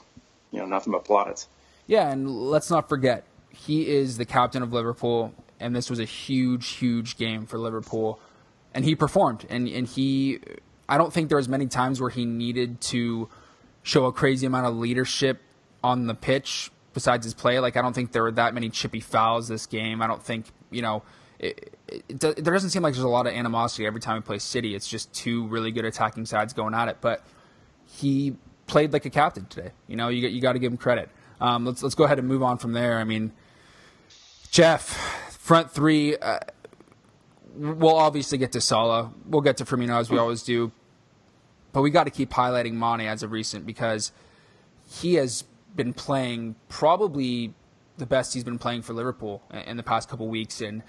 [0.51, 1.49] you know, nothing but plaudits.
[1.87, 5.33] Yeah, and let's not forget, he is the captain of Liverpool,
[5.63, 8.21] and this was a huge, huge game for Liverpool,
[8.75, 9.47] and he performed.
[9.49, 10.41] And and he,
[10.89, 13.29] I don't think there was many times where he needed to
[13.83, 15.41] show a crazy amount of leadership
[15.83, 17.59] on the pitch besides his play.
[17.61, 20.03] Like I don't think there were that many chippy fouls this game.
[20.03, 21.03] I don't think you know.
[21.39, 24.21] It, it, it, there doesn't seem like there's a lot of animosity every time we
[24.21, 24.77] play City.
[24.77, 26.99] It's just two really good attacking sides going at it.
[27.01, 27.27] But
[27.85, 28.37] he
[28.69, 29.73] played like a captain today.
[29.89, 31.11] You know, you got you got to give him credit.
[31.41, 32.99] Um, let's let's go ahead and move on from there.
[32.99, 33.33] I mean,
[34.53, 36.17] Jeff, front three.
[36.17, 36.39] Uh,
[37.55, 39.13] we'll obviously get to Salah.
[39.27, 40.71] We'll get to Firmino as we always do.
[41.73, 44.13] But we got to keep highlighting Mane as of recent because
[44.89, 47.55] he has been playing probably
[47.99, 50.83] the best he's been playing for Liverpool in the past couple weeks, and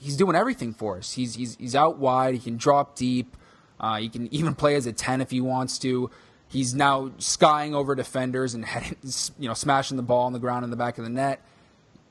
[0.00, 1.12] he's doing everything for us.
[1.12, 2.34] He's he's he's out wide.
[2.34, 3.36] He can drop deep.
[3.80, 6.10] Uh, he can even play as a ten if he wants to.
[6.48, 8.96] He's now skying over defenders and heading,
[9.38, 11.40] you know, smashing the ball on the ground in the back of the net.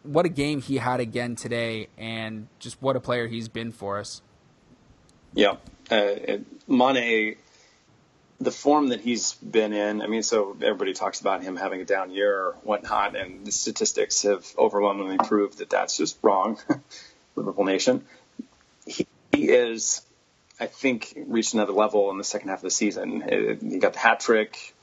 [0.03, 3.99] What a game he had again today, and just what a player he's been for
[3.99, 4.21] us.
[5.33, 5.57] Yeah,
[5.91, 7.36] uh, Mane
[8.39, 11.86] the form that he's been in, I mean, so everybody talks about him having a
[11.86, 16.60] down year or whatnot, and the statistics have overwhelmingly proved that that's just wrong.
[17.36, 18.05] Liverpool Nation.
[18.86, 20.01] He, he, is,
[20.60, 23.57] I think, reached another level in the second half of the season.
[23.60, 24.75] He got the hat trick,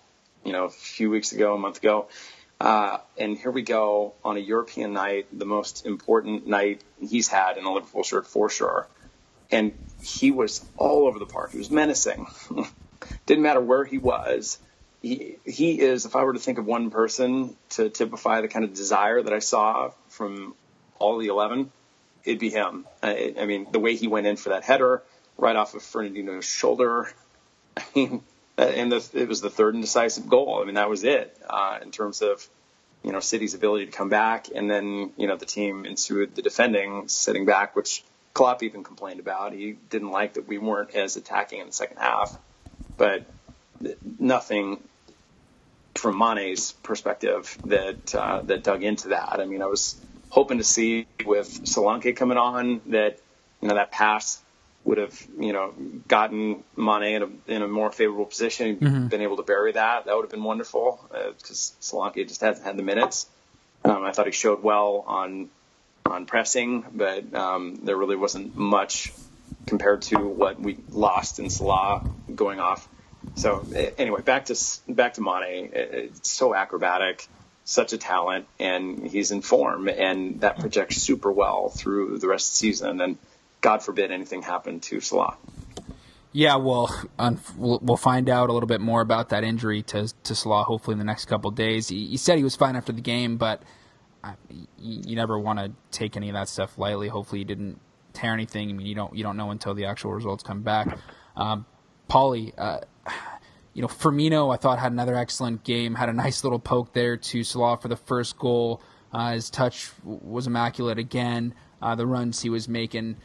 [0.44, 2.08] you know, a few weeks ago, a month ago.
[2.60, 7.58] Uh, and here we go on a European night, the most important night he's had
[7.58, 8.86] in a Liverpool shirt for sure.
[9.50, 11.52] And he was all over the park.
[11.52, 12.26] He was menacing.
[13.26, 14.58] didn't matter where he was.
[15.02, 18.64] He, he is, if I were to think of one person to typify the kind
[18.64, 20.54] of desire that I saw from
[20.98, 21.70] all the 11,
[22.24, 22.86] it'd be him.
[23.02, 25.02] I, I mean, the way he went in for that header
[25.36, 27.12] right off of Fernandinho's shoulder.
[27.76, 28.22] I mean,
[28.56, 30.60] and the, it was the third and decisive goal.
[30.62, 32.46] I mean, that was it uh, in terms of,
[33.02, 34.46] you know, City's ability to come back.
[34.54, 39.20] And then, you know, the team ensued the defending, sitting back, which Klopp even complained
[39.20, 39.52] about.
[39.52, 42.38] He didn't like that we weren't as attacking in the second half
[42.96, 43.24] but
[44.18, 44.82] nothing
[45.94, 49.40] from Mane's perspective that uh, that dug into that.
[49.40, 53.18] I mean, I was hoping to see with Solanke coming on that
[53.60, 54.40] you know that pass
[54.84, 55.72] would have you know
[56.08, 59.06] gotten Mane in a, in a more favorable position, mm-hmm.
[59.08, 60.04] been able to bury that.
[60.06, 63.26] That would have been wonderful because uh, Solanke just hasn't had the minutes.
[63.84, 65.50] Um, I thought he showed well on
[66.06, 69.12] on pressing, but um, there really wasn't much
[69.66, 72.86] compared to what we lost in Salah going off.
[73.36, 73.66] So
[73.96, 74.56] anyway, back to
[74.88, 75.70] back to Mane.
[75.72, 77.26] It's so acrobatic,
[77.64, 82.48] such a talent, and he's in form, and that projects super well through the rest
[82.48, 83.00] of the season.
[83.00, 83.18] And
[83.64, 85.38] God forbid anything happen to Salah.
[86.32, 86.94] Yeah, well,
[87.56, 90.98] we'll find out a little bit more about that injury to to Salah hopefully in
[90.98, 91.88] the next couple days.
[91.88, 93.62] He, he, said he was fine after the game, but
[94.78, 97.08] you never want to take any of that stuff lightly.
[97.08, 97.80] Hopefully, he didn't
[98.12, 98.68] tear anything.
[98.68, 100.98] I mean, you don't you don't know until the actual results come back.
[101.34, 101.64] Um,
[102.12, 102.80] uh,
[103.72, 105.94] you know, Firmino, I thought had another excellent game.
[105.94, 108.82] Had a nice little poke there to Salah for the first goal.
[109.10, 111.54] Uh, his touch was immaculate again.
[111.80, 113.16] Uh, the runs he was making,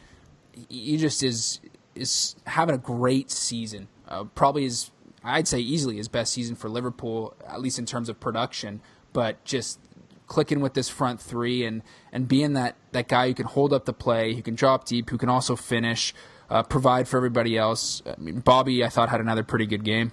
[0.68, 1.60] he just is
[1.94, 3.88] is having a great season.
[4.08, 4.90] Uh, probably is,
[5.22, 8.80] I'd say, easily his best season for Liverpool, at least in terms of production.
[9.12, 9.80] But just
[10.26, 11.82] clicking with this front three and
[12.12, 15.10] and being that that guy who can hold up the play, who can drop deep,
[15.10, 16.14] who can also finish,
[16.48, 18.02] uh, provide for everybody else.
[18.06, 20.12] I mean, Bobby, I thought had another pretty good game.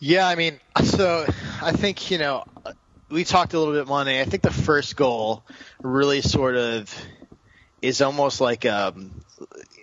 [0.00, 1.26] Yeah, I mean, so
[1.62, 2.44] I think you know
[3.08, 4.20] we talked a little bit Monday.
[4.20, 5.44] I think the first goal
[5.82, 6.94] really sort of
[7.82, 9.12] is almost like um,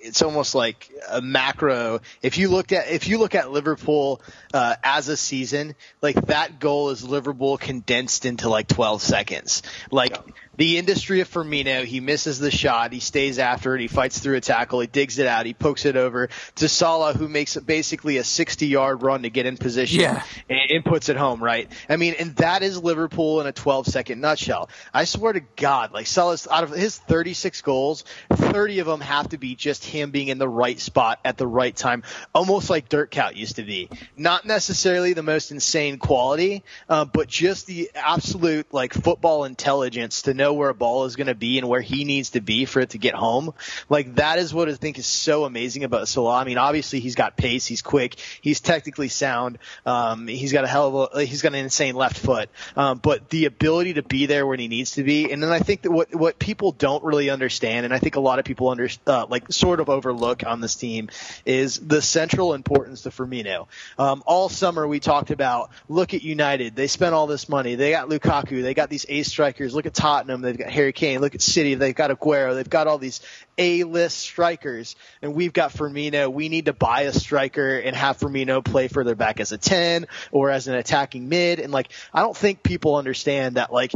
[0.05, 2.01] it's almost like a macro.
[2.21, 4.21] If you looked at if you look at Liverpool
[4.53, 9.63] uh, as a season, like that goal is Liverpool condensed into like 12 seconds.
[9.91, 10.11] Like.
[10.11, 10.21] Yeah
[10.57, 11.83] the industry of Firmino.
[11.83, 12.93] He misses the shot.
[12.93, 13.81] He stays after it.
[13.81, 14.79] He fights through a tackle.
[14.79, 15.45] He digs it out.
[15.45, 19.45] He pokes it over to Salah, who makes basically a 60 yard run to get
[19.45, 20.23] in position yeah.
[20.49, 21.71] and, and puts it home, right?
[21.89, 24.69] I mean, and that is Liverpool in a 12 second nutshell.
[24.93, 29.29] I swear to God, like Salah's out of his 36 goals, 30 of them have
[29.29, 32.03] to be just him being in the right spot at the right time,
[32.33, 33.89] almost like Dirk Kuyt used to be.
[34.15, 40.33] Not necessarily the most insane quality, uh, but just the absolute like football intelligence to
[40.33, 42.65] know know where a ball is going to be and where he needs to be
[42.65, 43.53] for it to get home.
[43.89, 46.35] Like that is what I think is so amazing about Salah.
[46.35, 50.67] I mean, obviously he's got pace, he's quick, he's technically sound, um, he's got a
[50.67, 54.27] hell of a, he's got an insane left foot, um, but the ability to be
[54.27, 55.31] there when he needs to be.
[55.31, 58.19] And then I think that what what people don't really understand, and I think a
[58.19, 61.09] lot of people under uh, like sort of overlook on this team,
[61.45, 63.67] is the central importance to Firmino.
[63.97, 67.91] Um, all summer we talked about look at United, they spent all this money, they
[67.91, 69.73] got Lukaku, they got these ace strikers.
[69.73, 71.21] Look at Tottenham they've got Harry Kane.
[71.21, 73.21] Look at City, they've got Aguero, they've got all these
[73.57, 76.31] A-list strikers, and we've got Firmino.
[76.31, 80.07] We need to buy a striker and have Firmino play further back as a 10
[80.31, 81.59] or as an attacking mid.
[81.59, 83.91] And like, I don't think people understand that like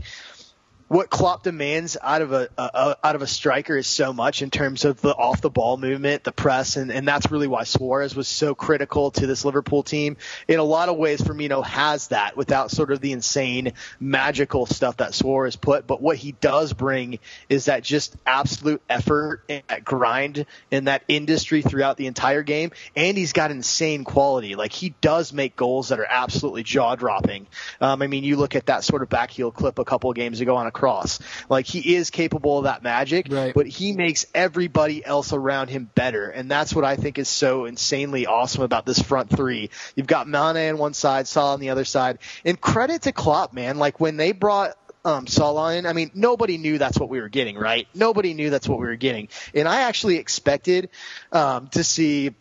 [0.90, 4.50] what Klopp demands out of a, a, out of a striker is so much in
[4.50, 8.16] terms of the off the ball movement, the press, and, and that's really why Suarez
[8.16, 10.18] was so critical to this Liverpool team.
[10.48, 14.98] In a lot of ways, Firmino has that without sort of the insane magical stuff
[14.98, 15.86] that Suarez put.
[15.86, 21.04] But what he does bring is that just absolute effort and that grind in that
[21.08, 24.56] industry throughout the entire game, and he's got insane quality.
[24.56, 27.46] Like he does make goals that are absolutely jaw dropping.
[27.80, 30.42] Um, I mean, you look at that sort of backheel clip a couple of games
[30.42, 31.20] ago on a cross.
[31.50, 33.54] Like he is capable of that magic, right.
[33.54, 36.30] but he makes everybody else around him better.
[36.30, 39.70] And that's what I think is so insanely awesome about this front three.
[39.96, 42.20] You've got Mane on one side, Salah on the other side.
[42.46, 43.78] And credit to Klopp, man.
[43.78, 47.30] Like when they brought um, Salah in, I mean, nobody knew that's what we were
[47.30, 47.88] getting, right?
[47.94, 49.28] Nobody knew that's what we were getting.
[49.54, 50.90] And I actually expected
[51.32, 52.36] um, to see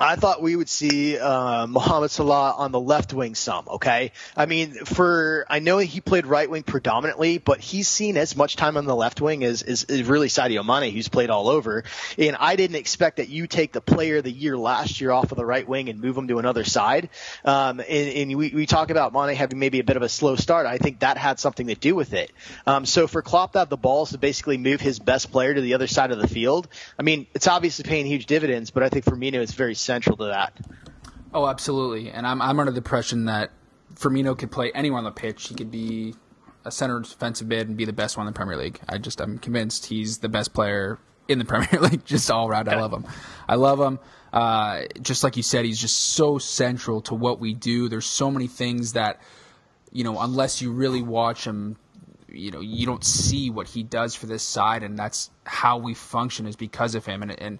[0.00, 3.68] I thought we would see uh, Mohamed Salah on the left wing some.
[3.68, 8.36] Okay, I mean, for I know he played right wing predominantly, but he's seen as
[8.36, 11.84] much time on the left wing as is, really Sadio Mane, who's played all over.
[12.18, 15.30] And I didn't expect that you take the player of the year last year off
[15.30, 17.10] of the right wing and move him to another side.
[17.44, 20.36] Um, and, and we, we talk about Mane having maybe a bit of a slow
[20.36, 20.66] start.
[20.66, 22.32] I think that had something to do with it.
[22.66, 25.60] Um, so for Klopp to have the balls to basically move his best player to
[25.60, 28.88] the other side of the field, I mean, it's obviously paying huge dividends, but I
[28.88, 30.56] think for Firmino is very central to that.
[31.34, 32.10] Oh, absolutely.
[32.10, 33.50] And I'm I'm under the impression that
[33.94, 35.48] Firmino could play anywhere on the pitch.
[35.48, 36.14] He could be
[36.64, 38.80] a center defensive mid and be the best one in the Premier League.
[38.88, 42.68] I just I'm convinced he's the best player in the Premier League, just all around.
[42.68, 43.06] I love him.
[43.48, 43.98] I love him.
[44.32, 47.88] Uh, just like you said, he's just so central to what we do.
[47.88, 49.20] There's so many things that,
[49.90, 51.76] you know, unless you really watch him,
[52.28, 55.94] you know, you don't see what he does for this side, and that's how we
[55.94, 57.22] function is because of him.
[57.22, 57.58] And and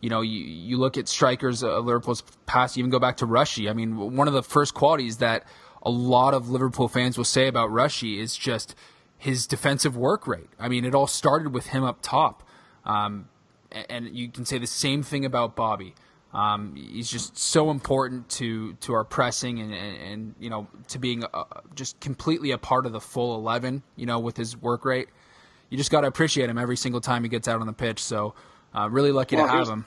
[0.00, 3.26] you know, you, you look at strikers of Liverpool's past, you even go back to
[3.26, 3.68] Rushy.
[3.68, 5.44] I mean, one of the first qualities that
[5.82, 8.74] a lot of Liverpool fans will say about Rushy is just
[9.18, 10.48] his defensive work rate.
[10.58, 12.42] I mean, it all started with him up top.
[12.84, 13.28] Um,
[13.88, 15.94] and you can say the same thing about Bobby.
[16.32, 20.98] Um, he's just so important to, to our pressing and, and, and you know to
[20.98, 23.82] being a, just completely a part of the full eleven.
[23.96, 25.08] You know, with his work rate,
[25.70, 28.02] you just got to appreciate him every single time he gets out on the pitch.
[28.02, 28.34] So
[28.74, 29.84] uh, really lucky well, to have him.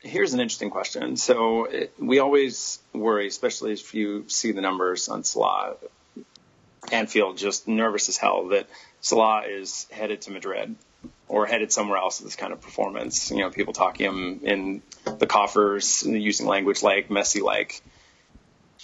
[0.00, 1.16] Here's an interesting question.
[1.16, 5.76] So it, we always worry, especially if you see the numbers on Salah,
[6.90, 8.66] and feel just nervous as hell that
[9.00, 10.74] Salah is headed to Madrid
[11.28, 13.30] or headed somewhere else with this kind of performance.
[13.30, 14.82] You know, people talking him in
[15.18, 17.80] the coffers, using language like Messi, like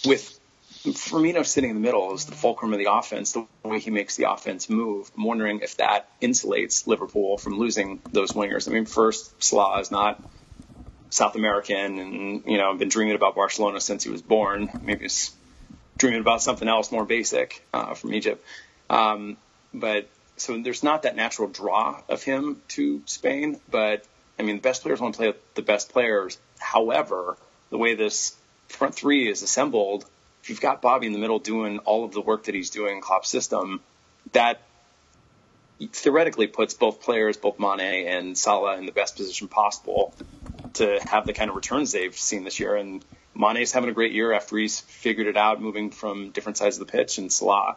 [0.04, 0.35] with
[0.92, 4.16] Firmino sitting in the middle is the fulcrum of the offense, the way he makes
[4.16, 5.10] the offense move.
[5.16, 8.68] I'm wondering if that insulates Liverpool from losing those wingers.
[8.68, 10.22] I mean, first, Salah is not
[11.10, 14.70] South American and, you know, I've been dreaming about Barcelona since he was born.
[14.82, 15.32] Maybe he's
[15.98, 18.44] dreaming about something else more basic uh, from Egypt.
[18.90, 19.36] Um,
[19.72, 23.60] but so there's not that natural draw of him to Spain.
[23.70, 24.04] But,
[24.38, 26.38] I mean, the best players want to play with the best players.
[26.58, 27.38] However,
[27.70, 28.36] the way this
[28.68, 30.04] front three is assembled–
[30.46, 32.94] if you've got Bobby in the middle doing all of the work that he's doing
[32.94, 33.80] in Klopp's system,
[34.30, 34.60] that
[35.92, 40.14] theoretically puts both players, both Mane and Salah, in the best position possible
[40.74, 42.76] to have the kind of returns they've seen this year.
[42.76, 46.78] And Mane's having a great year after he's figured it out, moving from different sides
[46.78, 47.18] of the pitch.
[47.18, 47.76] And Salah,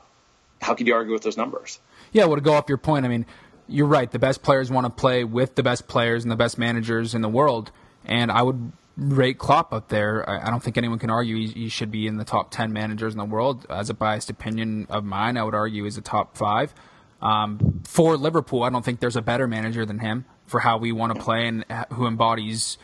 [0.61, 1.79] how could you argue with those numbers?
[2.11, 3.25] Yeah, well, to go off your point, I mean,
[3.67, 4.11] you're right.
[4.11, 7.23] The best players want to play with the best players and the best managers in
[7.23, 7.71] the world,
[8.05, 10.29] and I would rate Klopp up there.
[10.29, 12.73] I, I don't think anyone can argue he, he, should be in the top ten
[12.73, 13.65] managers in the world.
[13.69, 16.73] As a biased opinion of mine, I would argue he's a top five.
[17.21, 20.91] Um, for Liverpool, I don't think there's a better manager than him for how we
[20.91, 22.77] want to play and who embodies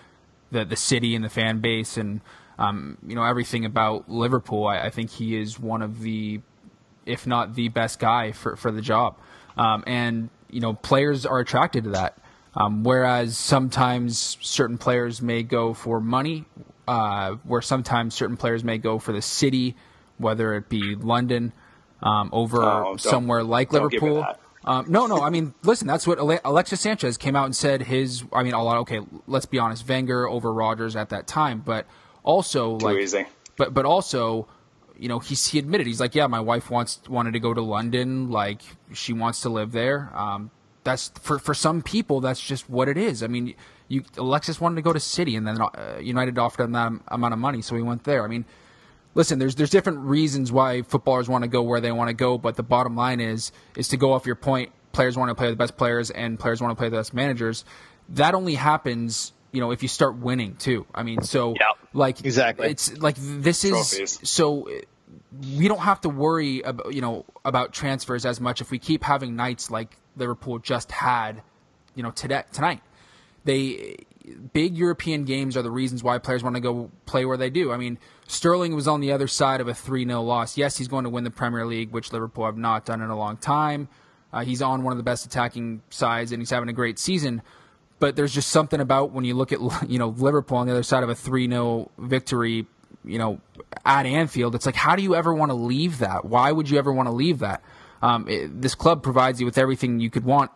[0.52, 2.22] the the city and the fan base and
[2.58, 4.68] um, you know everything about Liverpool.
[4.68, 6.42] I, I, think he is one of the,
[7.06, 9.18] if not the best guy for for the job.
[9.58, 12.18] Um, and you know players are attracted to that.
[12.56, 16.46] Um, whereas sometimes certain players may go for money,
[16.88, 19.76] uh, where sometimes certain players may go for the city,
[20.18, 21.52] whether it be London
[22.02, 24.26] um, over oh, somewhere like Liverpool.
[24.64, 25.22] Um, no, no.
[25.22, 25.88] I mean, listen.
[25.88, 27.84] That's what Alexis Sanchez came out and said.
[27.84, 28.78] His, I mean, a lot.
[28.78, 29.88] Okay, let's be honest.
[29.88, 31.86] Wenger over Rodgers at that time, but
[32.24, 33.26] also Too like, easy.
[33.58, 34.48] but but also,
[34.98, 37.62] you know, he he admitted he's like, yeah, my wife wants wanted to go to
[37.62, 38.32] London.
[38.32, 38.62] Like,
[38.94, 40.12] she wants to live there.
[40.16, 40.50] Um,
[40.86, 43.22] that's for for some people, that's just what it is.
[43.22, 43.56] I mean,
[43.90, 47.34] you Alexis wanted to go to City, and then uh, United offered him that amount
[47.34, 48.24] of money, so he went there.
[48.24, 48.46] I mean
[49.16, 52.38] listen, there's there's different reasons why footballers want to go where they want to go,
[52.38, 54.72] but the bottom line is is to go off your point.
[54.92, 57.66] Players want to play the best players, and players want to play the best managers.
[58.10, 60.86] That only happens, you know, if you start winning too.
[60.94, 61.56] I mean, so
[61.94, 64.20] like exactly, it's like this is Trophies.
[64.30, 64.70] so
[65.58, 69.04] we don't have to worry about you know about transfers as much if we keep
[69.04, 71.42] having nights like Liverpool just had,
[71.96, 72.82] you know, today tonight.
[73.44, 73.98] They
[74.54, 77.72] big European games are the reasons why players want to go play where they do.
[77.72, 77.98] I mean,
[78.28, 80.58] Sterling was on the other side of a 3 0 loss.
[80.58, 83.18] Yes, he's going to win the Premier League, which Liverpool have not done in a
[83.18, 83.88] long time.
[84.34, 87.42] Uh, he's on one of the best attacking sides, and he's having a great season.
[88.00, 89.60] But there's just something about when you look at
[89.90, 92.66] you know Liverpool on the other side of a 3 0 victory,
[93.04, 93.40] you know,
[93.86, 94.56] at Anfield.
[94.56, 96.26] It's like, how do you ever want to leave that?
[96.26, 97.64] Why would you ever want to leave that?
[98.06, 100.52] Um, it, this club provides you with everything you could want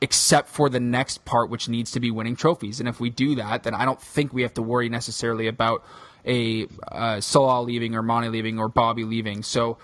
[0.00, 2.78] except for the next part, which needs to be winning trophies.
[2.78, 5.84] And if we do that, then I don't think we have to worry necessarily about
[6.24, 9.42] a uh, Salah leaving or Mane leaving or Bobby leaving.
[9.42, 9.78] So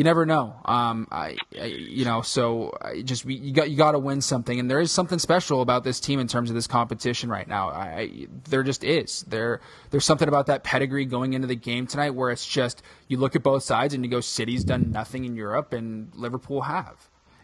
[0.00, 0.54] you never know.
[0.64, 4.58] Um, I, I, you know, so I just you got you got to win something,
[4.58, 7.68] and there is something special about this team in terms of this competition right now.
[7.68, 9.26] I, there just is.
[9.28, 13.18] There there's something about that pedigree going into the game tonight where it's just you
[13.18, 16.96] look at both sides and you go, City's done nothing in Europe, and Liverpool have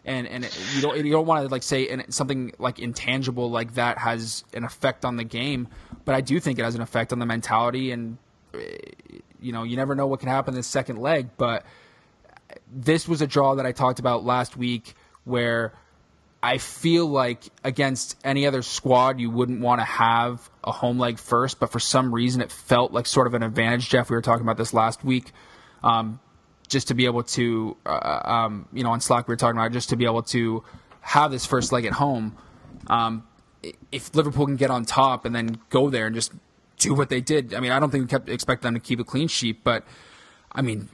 [0.03, 3.75] and and it, you don't you don't want to like say something like intangible like
[3.75, 5.67] that has an effect on the game,
[6.05, 8.17] but I do think it has an effect on the mentality and
[8.55, 8.77] eh,
[9.39, 11.63] you know you never know what can happen in the second leg, but
[12.71, 15.73] this was a draw that I talked about last week where
[16.41, 21.17] I feel like against any other squad you wouldn't want to have a home leg
[21.17, 23.89] first, but for some reason it felt like sort of an advantage.
[23.89, 25.31] Jeff, we were talking about this last week.
[25.83, 26.19] Um,
[26.67, 29.71] just to be able to, uh, um, you know, on Slack we were talking about
[29.71, 30.63] just to be able to
[31.01, 32.37] have this first leg at home.
[32.87, 33.25] Um,
[33.91, 36.33] if Liverpool can get on top and then go there and just
[36.77, 38.99] do what they did, I mean, I don't think we kept expect them to keep
[38.99, 39.85] a clean sheet, but
[40.51, 40.89] I mean,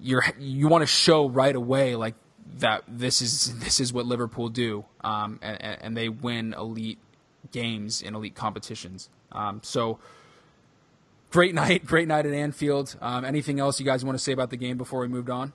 [0.00, 2.14] you're you want to show right away like
[2.58, 6.98] that this is this is what Liverpool do, um, and, and, they win elite
[7.50, 9.08] games in elite competitions.
[9.32, 9.98] Um, so
[11.30, 12.96] great night, great night at Anfield.
[13.00, 15.52] Um, anything else you guys want to say about the game before we moved on?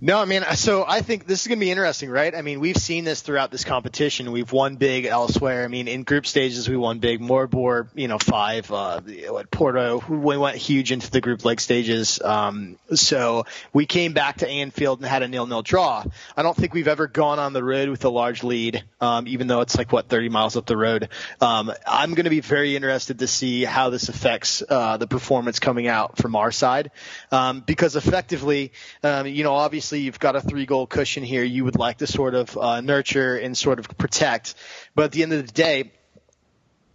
[0.00, 2.34] No, I mean, so I think this is going to be interesting, right?
[2.34, 4.32] I mean, we've seen this throughout this competition.
[4.32, 5.64] We've won big elsewhere.
[5.64, 7.20] I mean, in group stages, we won big.
[7.20, 8.70] Maribor, you know, five.
[8.70, 12.20] Uh, what Porto, we went huge into the group leg stages.
[12.20, 16.04] Um, so we came back to Anfield and had a nil-nil draw.
[16.36, 19.46] I don't think we've ever gone on the road with a large lead, um, even
[19.46, 21.08] though it's like what 30 miles up the road.
[21.40, 25.60] Um, I'm going to be very interested to see how this affects uh, the performance
[25.60, 26.90] coming out from our side,
[27.30, 28.72] um, because effectively,
[29.02, 31.44] um, you know, obviously obviously you've got a three goal cushion here.
[31.44, 34.54] You would like to sort of uh, nurture and sort of protect,
[34.94, 35.92] but at the end of the day,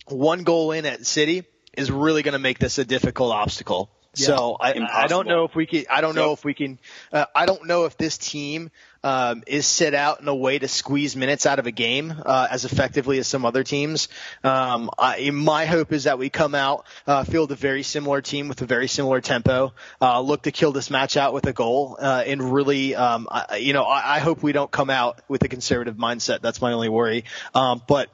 [0.07, 1.43] one goal in at City
[1.77, 3.91] is really going to make this a difficult obstacle.
[4.15, 5.85] Yeah, so I, I don't know if we can.
[5.87, 6.79] I don't know if we can.
[7.13, 8.71] Uh, I don't know if this team
[9.03, 12.47] um, is set out in a way to squeeze minutes out of a game uh,
[12.49, 14.09] as effectively as some other teams.
[14.43, 18.47] Um, I, my hope is that we come out, uh, field a very similar team
[18.47, 21.97] with a very similar tempo, uh, look to kill this match out with a goal,
[21.99, 25.43] uh, and really, um, I, you know, I, I, hope we don't come out with
[25.43, 26.41] a conservative mindset.
[26.41, 27.25] That's my only worry.
[27.55, 28.09] Um, but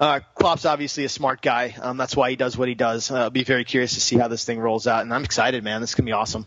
[0.00, 1.74] uh, Klopp's obviously a smart guy.
[1.80, 3.10] Um, that's why he does what he does.
[3.10, 5.62] Uh, I'll be very curious to see how this thing rolls out, and I'm excited,
[5.62, 5.80] man.
[5.80, 6.46] This is gonna be awesome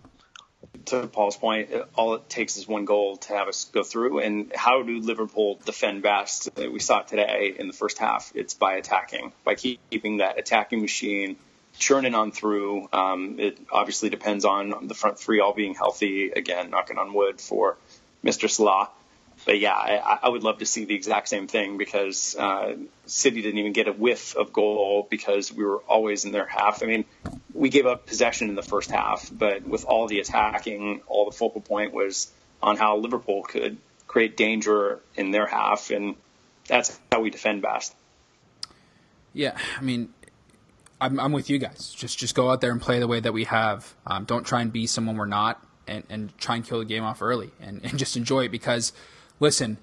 [0.86, 4.20] to Paul's point, all it takes is one goal to have us go through.
[4.20, 6.50] And how do Liverpool defend best?
[6.58, 8.32] We saw it today in the first half.
[8.36, 11.38] It's by attacking, by keeping that attacking machine
[11.78, 12.88] churning on through.
[12.94, 16.32] Um, it obviously depends on the front three all being healthy.
[16.32, 17.78] Again, knocking on wood for
[18.24, 18.50] Mr.
[18.50, 18.90] Salah.
[19.46, 22.76] But yeah, I, I would love to see the exact same thing because uh,
[23.06, 26.84] City didn't even get a whiff of goal because we were always in their half.
[26.84, 27.06] I mean,
[27.54, 31.36] we gave up possession in the first half, but with all the attacking, all the
[31.36, 32.32] focal point was
[32.62, 33.78] on how Liverpool could
[34.08, 36.16] create danger in their half, and
[36.68, 37.96] that's how we defend best.
[39.34, 40.14] Yeah, I mean,
[41.00, 41.94] I'm, I'm with you guys.
[41.94, 43.94] Just just go out there and play the way that we have.
[44.08, 47.04] Um, don't try and be someone we're not, and, and try and kill the game
[47.04, 48.50] off early, and, and just enjoy it.
[48.50, 48.94] Because,
[49.40, 49.78] listen,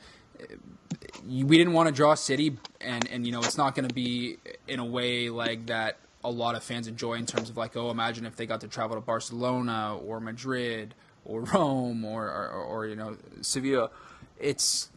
[1.26, 4.38] we didn't want to draw City, and and you know it's not going to be
[4.68, 5.98] in a way like that.
[6.24, 8.68] A lot of fans enjoy in terms of like, oh, imagine if they got to
[8.68, 10.94] travel to Barcelona or Madrid
[11.24, 13.90] or Rome or, or, or you know Sevilla.
[14.38, 14.88] It's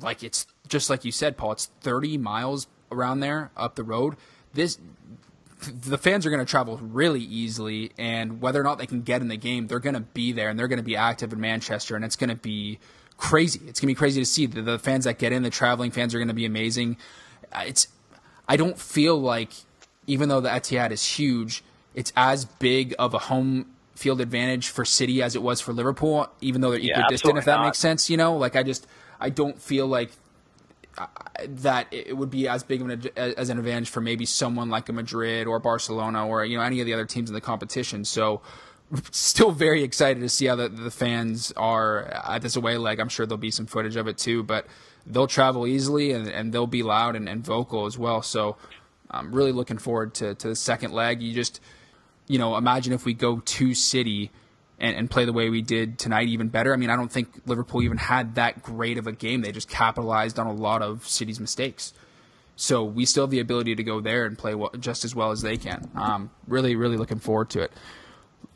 [0.00, 1.52] like it's just like you said, Paul.
[1.52, 4.16] It's 30 miles around there up the road.
[4.52, 4.78] This
[5.62, 9.20] the fans are going to travel really easily, and whether or not they can get
[9.20, 11.40] in the game, they're going to be there and they're going to be active in
[11.40, 12.78] Manchester, and it's going to be
[13.20, 13.60] crazy.
[13.68, 15.42] It's going to be crazy to see the, the fans that get in.
[15.42, 16.96] The traveling fans are going to be amazing.
[17.52, 17.88] Uh, it's
[18.48, 19.50] I don't feel like
[20.06, 21.62] even though the Etihad is huge,
[21.94, 26.28] it's as big of a home field advantage for City as it was for Liverpool,
[26.40, 27.38] even though they're yeah, equidistant.
[27.38, 27.66] If that not.
[27.66, 28.86] makes sense, you know, like I just
[29.20, 30.10] I don't feel like
[31.46, 34.88] that it would be as big of an as an advantage for maybe someone like
[34.88, 38.04] a Madrid or Barcelona or you know any of the other teams in the competition.
[38.04, 38.40] So
[39.12, 43.00] still very excited to see how the, the fans are at this away leg.
[43.00, 44.66] I'm sure there'll be some footage of it too, but
[45.06, 48.22] they'll travel easily and, and they'll be loud and, and vocal as well.
[48.22, 48.56] So
[49.10, 51.22] I'm really looking forward to, to the second leg.
[51.22, 51.60] You just,
[52.26, 54.30] you know, imagine if we go to City
[54.78, 56.72] and, and play the way we did tonight even better.
[56.72, 59.42] I mean, I don't think Liverpool even had that great of a game.
[59.42, 61.92] They just capitalized on a lot of City's mistakes.
[62.56, 65.30] So we still have the ability to go there and play well, just as well
[65.30, 65.90] as they can.
[65.94, 67.72] Um, really, really looking forward to it.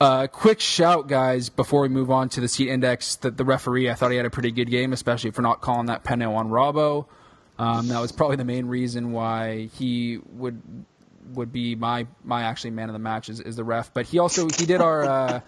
[0.01, 3.17] Uh, quick shout, guys, before we move on to the seat index.
[3.17, 5.87] That the referee, I thought he had a pretty good game, especially for not calling
[5.87, 7.07] that penalty on Robbo.
[7.59, 10.61] Um, that was probably the main reason why he would
[11.33, 13.95] would be my my actually man of the match is, is the ref.
[13.95, 15.41] But he also he did our uh,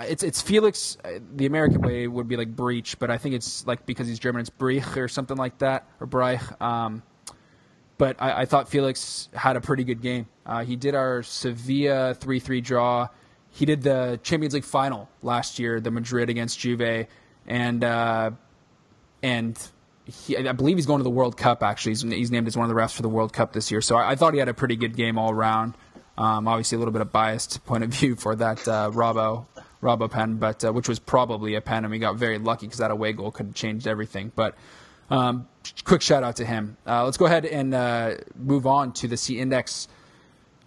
[0.00, 0.98] it's it's Felix.
[1.34, 4.40] The American way would be like breach, but I think it's like because he's German,
[4.40, 6.60] it's Breich or something like that or Breich.
[6.60, 7.02] Um,
[7.98, 10.26] but I, I, thought Felix had a pretty good game.
[10.44, 13.08] Uh, he did our Sevilla three three draw.
[13.56, 17.06] He did the Champions League final last year, the Madrid against Juve,
[17.46, 18.32] and uh,
[19.22, 19.68] and
[20.04, 21.62] he, I believe he's going to the World Cup.
[21.62, 23.80] Actually, he's, he's, named as one of the refs for the World Cup this year.
[23.80, 25.74] So I, I thought he had a pretty good game all around.
[26.18, 30.36] Um, obviously, a little bit of biased point of view for that uh, Robbo pen,
[30.36, 33.14] but uh, which was probably a pen, and we got very lucky because that away
[33.14, 34.32] goal could have changed everything.
[34.36, 34.54] But
[35.08, 35.48] um,
[35.84, 36.76] quick shout out to him.
[36.86, 39.88] Uh, let's go ahead and uh, move on to the C index.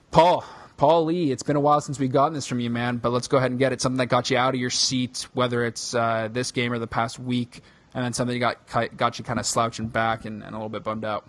[0.10, 0.44] Paul,
[0.80, 2.98] Paul Lee, it's been a while since we've gotten this from you, man.
[2.98, 3.82] But let's go ahead and get it.
[3.82, 6.88] Something that got you out of your seat, whether it's uh, this game or the
[6.88, 7.62] past week
[7.94, 10.70] and then something that got got you kind of slouching back and, and a little
[10.70, 11.28] bit bummed out?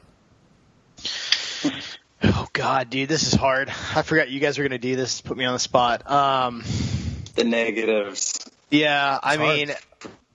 [2.23, 3.71] Oh God, dude, this is hard.
[3.71, 5.21] I forgot you guys were gonna do this.
[5.21, 6.09] Put me on the spot.
[6.09, 6.63] Um,
[7.35, 8.39] the negatives.
[8.71, 9.73] Yeah, I mean,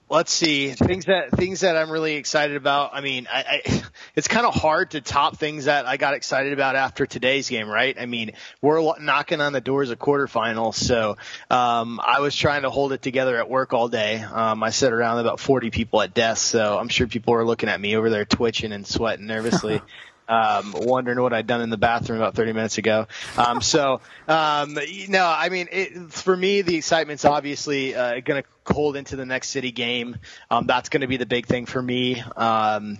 [0.08, 2.90] let's see things that things that I'm really excited about.
[2.94, 3.82] I mean, I, I
[4.14, 7.68] it's kind of hard to top things that I got excited about after today's game,
[7.68, 7.96] right?
[7.98, 11.16] I mean, we're knocking on the doors of quarterfinals, so
[11.50, 14.20] um, I was trying to hold it together at work all day.
[14.20, 17.68] Um, I sit around about 40 people at desks, so I'm sure people were looking
[17.68, 19.80] at me over there twitching and sweating nervously.
[20.28, 23.06] um, wondering what I'd done in the bathroom about 30 minutes ago.
[23.36, 28.72] Um, so, um, no, I mean, it, for me, the excitement's obviously uh, going to
[28.72, 30.16] hold into the next city game.
[30.50, 32.20] Um, that's going to be the big thing for me.
[32.36, 32.98] Um,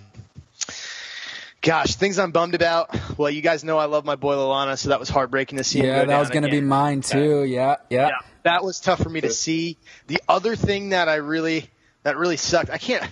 [1.61, 3.17] gosh, things I'm bummed about.
[3.17, 5.83] Well, you guys know I love my boy Lallana, so that was heartbreaking to see.
[5.83, 7.43] Yeah, that was going to be mine too.
[7.43, 8.17] Yeah, yeah, yeah.
[8.43, 9.77] That was tough for me to see.
[10.07, 11.69] The other thing that I really
[12.03, 12.69] that really sucked.
[12.69, 13.03] I can't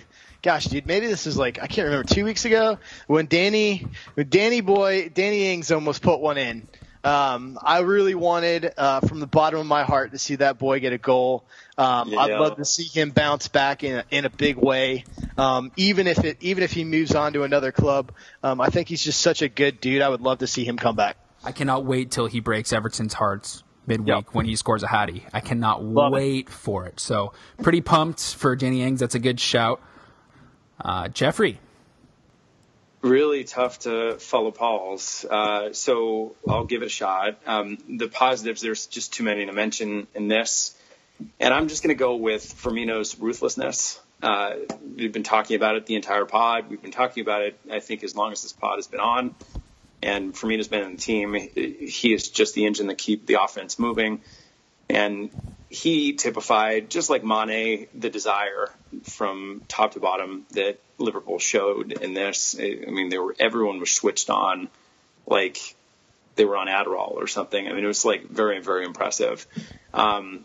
[0.46, 2.78] gosh, dude, maybe this is like I can't remember two weeks ago
[3.08, 3.84] when Danny,
[4.14, 6.68] when Danny boy, Danny Ings almost put one in.
[7.02, 10.78] Um, I really wanted, uh, from the bottom of my heart, to see that boy
[10.78, 11.44] get a goal.
[11.76, 12.20] Um, yeah.
[12.20, 15.04] I'd love to see him bounce back in a, in a big way.
[15.36, 18.12] Um, even if it, even if he moves on to another club,
[18.44, 20.00] um, I think he's just such a good dude.
[20.00, 21.16] I would love to see him come back.
[21.42, 24.26] I cannot wait till he breaks Everton's hearts midweek yep.
[24.32, 25.26] when he scores a hattie.
[25.32, 26.52] I cannot love wait it.
[26.52, 27.00] for it.
[27.00, 27.32] So
[27.62, 29.00] pretty pumped for Danny Ings.
[29.00, 29.80] That's a good shout.
[30.80, 31.58] Uh, Jeffrey.
[33.02, 35.24] Really tough to follow Paul's.
[35.24, 37.38] Uh, so I'll give it a shot.
[37.46, 40.76] Um, the positives, there's just too many to mention in this.
[41.40, 44.00] And I'm just going to go with Firmino's ruthlessness.
[44.22, 44.54] Uh,
[44.96, 46.68] we've been talking about it the entire pod.
[46.68, 49.34] We've been talking about it, I think, as long as this pod has been on.
[50.02, 51.34] And Firmino's been in the team.
[51.34, 54.20] He is just the engine that keep the offense moving.
[54.88, 55.30] And
[55.68, 58.70] he typified, just like Mane, the desire
[59.04, 62.56] from top to bottom that Liverpool showed in this.
[62.58, 64.68] I mean, they were everyone was switched on,
[65.26, 65.58] like
[66.36, 67.66] they were on Adderall or something.
[67.66, 69.46] I mean, it was like very, very impressive.
[69.92, 70.44] Um,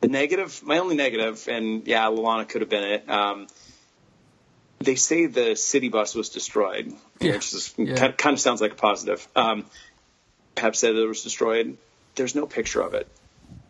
[0.00, 3.10] the negative, my only negative, and yeah, Lallana could have been it.
[3.10, 3.46] Um,
[4.80, 7.32] they say the city bus was destroyed, Yeah.
[7.32, 7.94] which is, Yeah.
[7.96, 9.26] kind, kind of sounds like a positive.
[9.36, 9.64] Um,
[10.56, 11.76] Pep said it was destroyed.
[12.16, 13.06] There's no picture of it,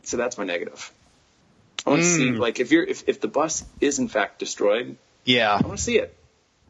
[0.03, 0.93] so that's my negative.
[1.87, 4.97] I want to see, like, if you're if, if the bus is in fact destroyed,
[5.25, 5.53] Yeah.
[5.55, 6.17] I want to see it.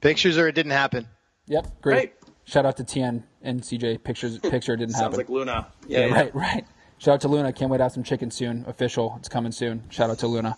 [0.01, 1.07] Pictures or it didn't happen.
[1.47, 1.95] Yep, great.
[1.97, 2.15] Right.
[2.45, 4.03] Shout out to TN and CJ.
[4.03, 5.13] Pictures picture didn't Sounds happen.
[5.13, 5.67] Sounds like Luna.
[5.87, 6.15] Yeah, yeah, yeah.
[6.15, 6.67] right, right.
[6.99, 7.53] Shout out to Luna.
[7.53, 8.65] Can't wait to have some chicken soon.
[8.67, 9.15] Official.
[9.19, 9.85] It's coming soon.
[9.91, 10.57] Shout out to Luna.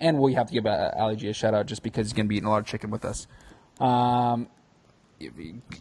[0.00, 2.26] And we have to give uh, Ali G a shout out just because he's going
[2.26, 3.26] to be eating a lot of chicken with us.
[3.78, 4.48] Um,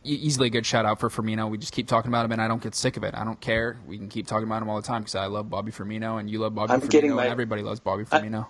[0.03, 1.49] easily a good shout out for Firmino.
[1.49, 3.15] We just keep talking about him, and I don't get sick of it.
[3.15, 3.77] I don't care.
[3.87, 6.29] We can keep talking about him all the time because I love Bobby Firmino, and
[6.29, 8.47] you love Bobby I'm Firmino, getting and my- everybody loves Bobby Firmino.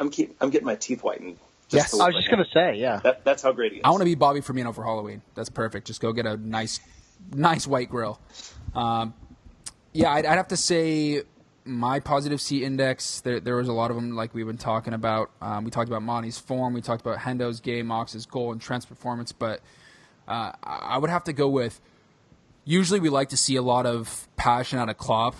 [0.00, 1.38] I'm keep I'm getting my teeth whitened.
[1.70, 1.92] Yes.
[1.92, 3.00] I look was just gonna say, yeah.
[3.02, 3.82] That, that's how great he is.
[3.84, 5.22] I want to be Bobby Firmino for Halloween.
[5.34, 5.86] That's perfect.
[5.86, 6.80] Just go get a nice,
[7.34, 8.20] nice white grill.
[8.74, 9.12] Um,
[9.92, 11.22] yeah, I'd, I'd have to say
[11.64, 13.20] my positive C index.
[13.20, 15.30] There, there was a lot of them, like we've been talking about.
[15.42, 16.72] Um, we talked about Monty's form.
[16.72, 19.32] We talked about Hendo's game, Ox's goal, and Trent's performance.
[19.32, 19.60] But
[20.28, 21.80] uh, I would have to go with.
[22.64, 25.34] Usually, we like to see a lot of passion out of Klopp,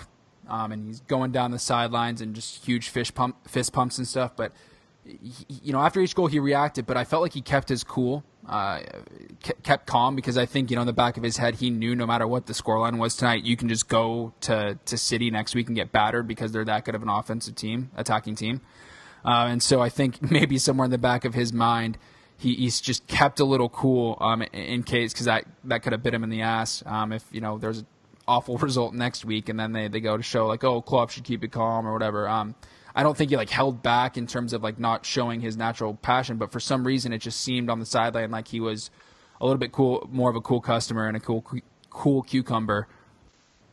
[0.48, 4.08] um, and he's going down the sidelines and just huge fish pump, fist pumps and
[4.08, 4.34] stuff.
[4.34, 4.52] But
[5.04, 8.24] you know, after each goal he reacted, but I felt like he kept his cool,
[8.48, 8.80] uh,
[9.62, 11.94] kept calm because I think you know in the back of his head he knew
[11.94, 15.54] no matter what the scoreline was tonight, you can just go to to City next
[15.54, 18.62] week and get battered because they're that good of an offensive team, attacking team,
[19.24, 21.98] uh, and so I think maybe somewhere in the back of his mind.
[22.38, 26.02] He, he's just kept a little cool um, in- case because that, that could have
[26.02, 27.86] bit him in the ass um, if you know there's an
[28.28, 31.24] awful result next week and then they, they go to show like oh Klopp should
[31.24, 32.28] keep it calm or whatever.
[32.28, 32.54] Um,
[32.94, 35.94] I don't think he like held back in terms of like not showing his natural
[35.94, 38.90] passion, but for some reason it just seemed on the sideline like he was
[39.40, 41.44] a little bit cool, more of a cool customer and a cool
[41.90, 42.88] cool cucumber.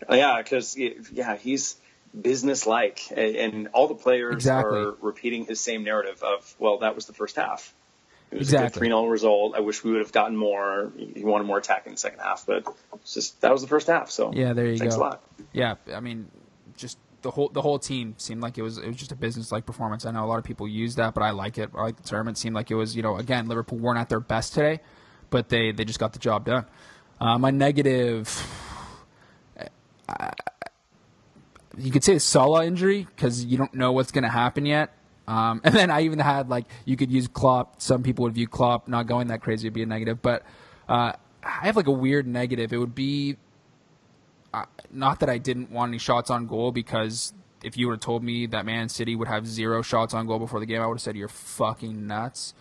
[0.09, 1.77] Yeah, because yeah, he's
[2.19, 4.79] business like, and all the players Exactly.
[4.79, 7.73] are repeating his same narrative of, well, that was the first half.
[8.35, 8.67] It was Exactly.
[8.67, 9.55] good three 0 result.
[9.55, 10.91] I wish we would have gotten more.
[10.97, 12.65] He wanted more attack in the second half, but
[12.95, 14.11] it's just that was the first half.
[14.11, 15.01] So Yeah, there you thanks go.
[15.01, 15.23] a lot.
[15.53, 16.29] Yeah, I mean,
[16.75, 19.51] just the whole the whole team seemed like it was it was just a business
[19.51, 20.05] like performance.
[20.05, 21.69] I know a lot of people use that, but I like it.
[21.75, 22.27] I like the term.
[22.27, 24.81] It seemed like it was you know again Liverpool weren't at their best today,
[25.29, 26.65] but they they just got the job done.
[27.21, 28.27] Uh, my negative.
[30.09, 30.31] uh,
[31.77, 34.91] You could say the Salah injury because you don't know what's going to happen yet.
[35.27, 37.81] Um, and then I even had like you could use Klopp.
[37.81, 40.43] Some people would view Klopp not going that crazy would be a negative, but
[40.87, 41.13] uh,
[41.43, 42.73] I have like a weird negative.
[42.73, 43.37] It would be
[44.91, 48.23] not that I didn't want any shots on goal because if you would have told
[48.23, 50.95] me that Man City would have zero shots on goal before the game, I would
[50.95, 52.53] have said you're fucking nuts.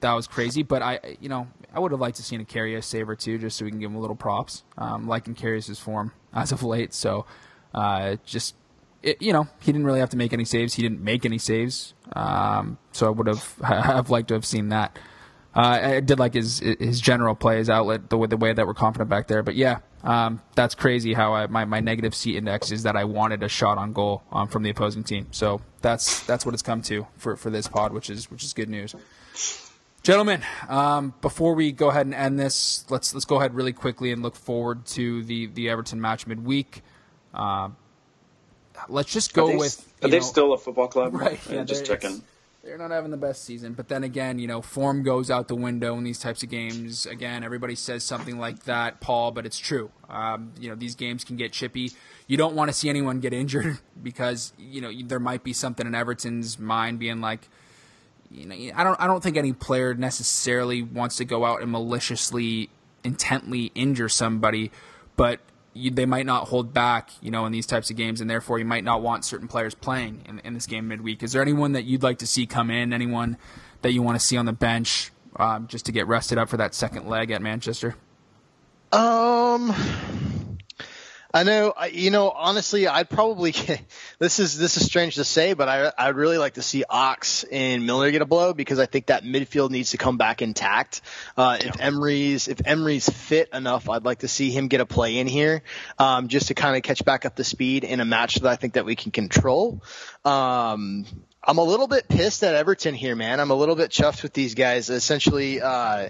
[0.00, 2.84] That was crazy, but I, you know, I would have liked to seen a Karius
[2.84, 4.62] save or two just so we can give him a little props.
[4.76, 7.26] Um, liking Karius' form as of late, so
[7.74, 8.54] uh, just
[9.02, 10.74] it, you know, he didn't really have to make any saves.
[10.74, 14.70] He didn't make any saves, um, so I would have have liked to have seen
[14.70, 14.98] that.
[15.54, 18.66] Uh, I did like his his general play, his outlet, the way, the way that
[18.66, 19.42] we're confident back there.
[19.42, 21.14] But yeah, um, that's crazy.
[21.14, 24.22] How I, my my negative C index is that I wanted a shot on goal
[24.30, 25.28] um, from the opposing team.
[25.30, 28.52] So that's that's what it's come to for, for this pod, which is which is
[28.52, 28.94] good news.
[30.02, 34.12] Gentlemen, um, before we go ahead and end this, let's let's go ahead really quickly
[34.12, 36.82] and look forward to the the Everton match midweek.
[37.34, 37.70] Uh,
[38.88, 41.14] let's just go are they, with are they still a football club?
[41.14, 41.40] Right.
[41.50, 42.22] Yeah, just they're- checking.
[42.64, 45.54] They're not having the best season, but then again, you know, form goes out the
[45.54, 47.06] window in these types of games.
[47.06, 49.90] Again, everybody says something like that, Paul, but it's true.
[50.10, 51.92] Um, you know, these games can get chippy.
[52.26, 55.86] You don't want to see anyone get injured because you know there might be something
[55.86, 57.48] in Everton's mind being like,
[58.30, 61.72] you know, I don't, I don't think any player necessarily wants to go out and
[61.72, 62.68] maliciously,
[63.02, 64.70] intently injure somebody,
[65.16, 65.40] but
[65.78, 68.58] you, they might not hold back, you know, in these types of games, and therefore
[68.58, 71.22] you might not want certain players playing in, in this game midweek.
[71.22, 72.92] Is there anyone that you'd like to see come in?
[72.92, 73.36] Anyone
[73.82, 76.56] that you want to see on the bench um, just to get rested up for
[76.56, 77.96] that second leg at Manchester?
[78.92, 79.74] Um,
[81.32, 81.74] I know.
[81.92, 83.54] You know, honestly, I'd probably.
[84.20, 87.44] This is this is strange to say, but I I'd really like to see Ox
[87.44, 91.02] and Milner get a blow because I think that midfield needs to come back intact.
[91.36, 95.18] Uh, if Emre's if Emre's fit enough, I'd like to see him get a play
[95.18, 95.62] in here,
[96.00, 98.56] um, just to kind of catch back up the speed in a match that I
[98.56, 99.84] think that we can control.
[100.24, 101.06] Um,
[101.40, 103.38] I'm a little bit pissed at Everton here, man.
[103.38, 104.90] I'm a little bit chuffed with these guys.
[104.90, 106.08] Essentially, uh,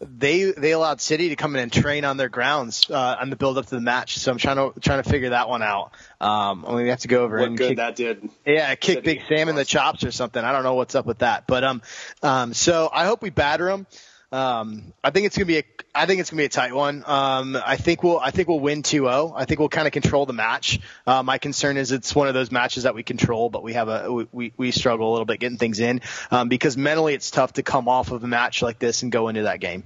[0.00, 3.36] they they allowed City to come in and train on their grounds uh, on the
[3.36, 4.18] build up to the match.
[4.18, 5.92] So I'm trying to trying to figure that one out.
[6.20, 8.28] Um, I mean, we have to go over what and good kick, that did.
[8.44, 9.14] yeah, kick City.
[9.14, 10.42] Big Sam in the chops or something.
[10.42, 11.82] I don't know what's up with that, but um,
[12.22, 13.86] um, so I hope we batter them.
[14.32, 15.64] Um, I think it's gonna be a,
[15.94, 17.04] I think it's gonna be a tight one.
[17.06, 19.32] Um, I think we'll, I think we'll win 2-0.
[19.36, 20.80] I think we'll kind of control the match.
[21.06, 23.88] Uh, my concern is it's one of those matches that we control, but we have
[23.88, 26.00] a, we, we struggle a little bit getting things in,
[26.30, 29.28] um, because mentally it's tough to come off of a match like this and go
[29.28, 29.84] into that game.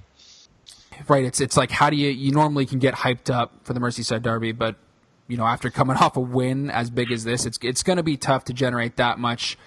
[1.07, 1.23] Right.
[1.23, 4.21] It's it's like how do you you normally can get hyped up for the Merseyside
[4.21, 4.75] Derby, but
[5.27, 8.03] you know after coming off a win as big as this, it's it's going to
[8.03, 9.57] be tough to generate that much,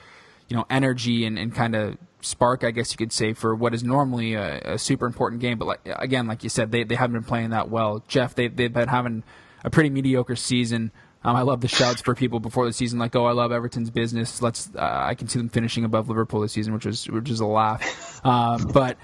[0.49, 3.75] you know, energy and, and kind of spark, I guess you could say, for what
[3.75, 5.59] is normally a, a super important game.
[5.59, 8.03] But like again, like you said, they they haven't been playing that well.
[8.09, 9.23] Jeff, they they've been having
[9.65, 10.91] a pretty mediocre season.
[11.25, 13.91] Um, I love the shouts for people before the season, like, "Oh, I love Everton's
[13.91, 14.71] business." Let's.
[14.75, 17.47] Uh, I can see them finishing above Liverpool this season, which is which is a
[17.47, 18.21] laugh.
[18.25, 18.99] Um, but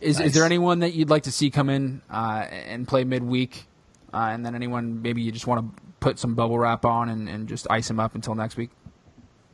[0.00, 3.66] is is there anyone that you'd like to see come in uh, and play midweek,
[4.12, 7.28] uh, and then anyone maybe you just want to put some bubble wrap on and,
[7.28, 8.70] and just ice them up until next week?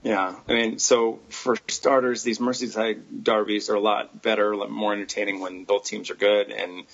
[0.08, 5.38] Yeah, I mean, so for starters, these Merseyside derbies are a lot better, more entertaining
[5.38, 6.84] when both teams are good, and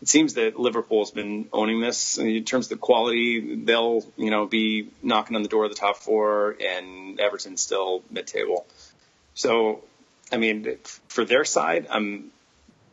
[0.00, 3.56] it seems that Liverpool's been owning this in terms of the quality.
[3.56, 8.04] They'll, you know, be knocking on the door of the top four, and Everton's still
[8.08, 8.68] mid-table.
[9.34, 9.82] So,
[10.30, 10.76] I mean,
[11.08, 12.30] for their side, I'm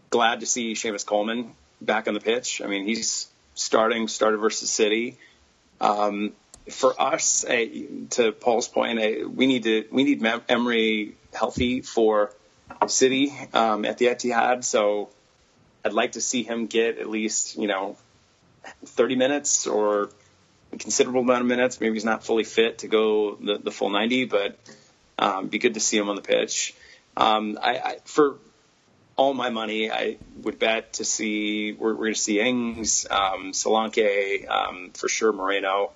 [0.09, 2.63] glad to see Seamus Coleman back on the pitch.
[2.63, 5.17] I mean, he's starting, started versus City.
[5.79, 6.33] Um,
[6.69, 7.65] for us, uh,
[8.11, 12.31] to Paul's point, uh, we need to we need Mem- Emre healthy for
[12.87, 14.63] City um, at the Etihad.
[14.63, 15.09] So
[15.83, 17.97] I'd like to see him get at least you know
[18.85, 20.09] 30 minutes or
[20.73, 21.79] a considerable amount of minutes.
[21.79, 24.57] Maybe he's not fully fit to go the, the full 90, but
[25.19, 26.73] um, be good to see him on the pitch.
[27.15, 28.37] Um, I, I for
[29.15, 33.51] all my money, I would bet to see we're, we're going to see Ings, um,
[33.53, 35.91] Solanke, um, for sure Moreno.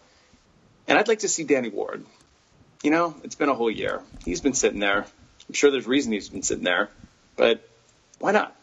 [0.90, 2.04] And I'd like to see Danny Ward.
[2.84, 4.02] You know, it's been a whole year.
[4.26, 5.06] He's been sitting there.
[5.48, 6.90] I'm sure there's reason he's been sitting there,
[7.36, 7.68] but
[8.18, 8.56] why not?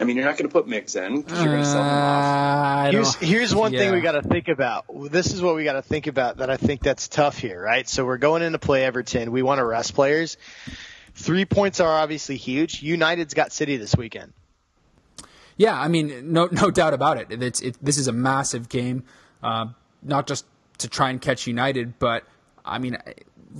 [0.00, 1.88] I mean, you're not going to put Miggs in because you're going to sell him
[1.88, 2.86] off.
[2.86, 4.86] I Here's here's one thing we got to think about.
[5.10, 7.88] This is what we got to think about that I think that's tough here, right?
[7.88, 9.30] So we're going into play Everton.
[9.30, 10.36] We want to rest players.
[11.14, 12.82] Three points are obviously huge.
[12.82, 14.32] United's got City this weekend.
[15.56, 17.42] Yeah, I mean, no, no doubt about it.
[17.42, 19.04] It's it, this is a massive game,
[19.44, 19.66] uh,
[20.02, 20.44] not just
[20.78, 22.24] to try and catch United, but
[22.64, 22.96] I mean,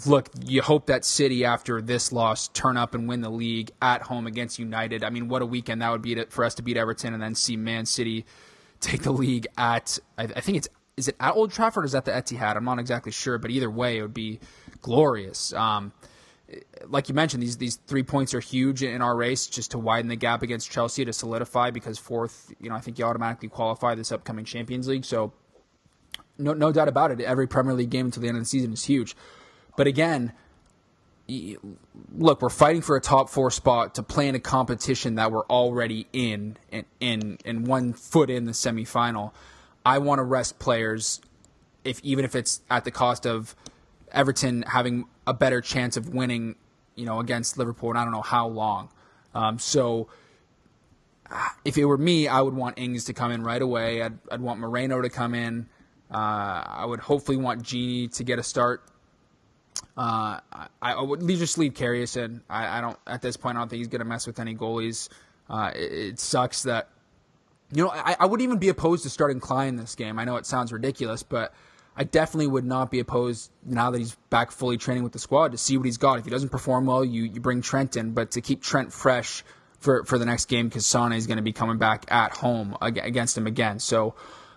[0.06, 4.02] look, you hope that City after this loss turn up and win the league at
[4.02, 5.04] home against United.
[5.04, 7.22] I mean, what a weekend that would be to, for us to beat Everton and
[7.22, 8.24] then see Man City
[8.80, 9.98] take the league at.
[10.18, 12.56] I, I think it's is it at Old Trafford or is that the Etihad?
[12.56, 14.40] I'm not exactly sure, but either way, it would be
[14.80, 15.52] glorious.
[15.52, 15.92] Um,
[16.86, 20.08] like you mentioned, these these three points are huge in our race just to widen
[20.08, 23.94] the gap against Chelsea to solidify because fourth, you know, I think you automatically qualify
[23.94, 25.04] this upcoming Champions League.
[25.04, 25.32] So
[26.38, 28.72] no no doubt about it, every Premier League game until the end of the season
[28.72, 29.16] is huge.
[29.76, 30.32] But again,
[31.28, 35.46] look, we're fighting for a top four spot to play in a competition that we're
[35.46, 39.32] already in and in, in one foot in the semifinal.
[39.86, 41.20] I want to rest players
[41.84, 43.54] if even if it's at the cost of
[44.12, 46.56] Everton having a better chance of winning,
[46.94, 48.88] you know, against Liverpool, and I don't know how long.
[49.34, 50.08] Um, so,
[51.64, 54.02] if it were me, I would want Ings to come in right away.
[54.02, 55.68] I'd, I'd want Moreno to come in.
[56.10, 58.82] Uh, I would hopefully want Gini to get a start.
[59.96, 62.42] Uh, I, I would just leave Karius in.
[62.48, 63.56] I, I don't at this point.
[63.56, 65.08] I don't think he's going to mess with any goalies.
[65.48, 66.88] Uh, it, it sucks that
[67.72, 70.18] you know, I, I wouldn't even be opposed to starting Klein this game.
[70.18, 71.52] I know it sounds ridiculous, but
[71.96, 75.52] I definitely would not be opposed now that he's back fully training with the squad
[75.52, 76.18] to see what he's got.
[76.18, 79.44] If he doesn't perform well, you, you bring Trent in, but to keep Trent fresh
[79.80, 82.76] for, for the next game because Sane is going to be coming back at home
[82.80, 83.78] against him again.
[83.78, 84.14] So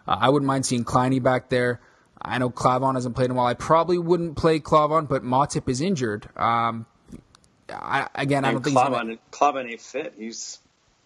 [0.08, 1.80] uh, I wouldn't mind seeing Kleiny back there.
[2.22, 3.46] I know Klavan hasn't played in a while.
[3.46, 6.28] I probably wouldn't play Klavan, but Matip is injured.
[6.36, 6.86] Um,
[7.70, 10.14] I, again, I don't And think Klavan, Klavan ain't fit.
[10.18, 10.60] He's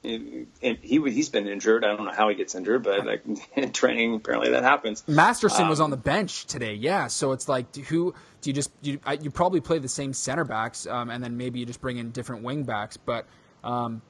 [0.03, 1.83] and he he's been injured.
[1.85, 3.23] I don't know how he gets injured, but like
[3.55, 5.03] in training, apparently that happens.
[5.07, 7.07] Masterson was Um, on the bench today, yeah.
[7.07, 10.43] So it's like, who do you just you, I- you probably play the same center
[10.43, 12.97] backs, um, and then maybe you just bring in different wing backs.
[12.97, 13.25] But
[13.63, 14.01] um,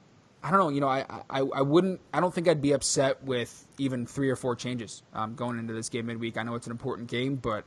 [0.42, 0.68] I don't know.
[0.70, 2.00] You know, I, I I wouldn't.
[2.12, 5.72] I don't think I'd be upset with even three or four changes um, going into
[5.72, 6.36] this game midweek.
[6.36, 7.64] I know it's an important game, but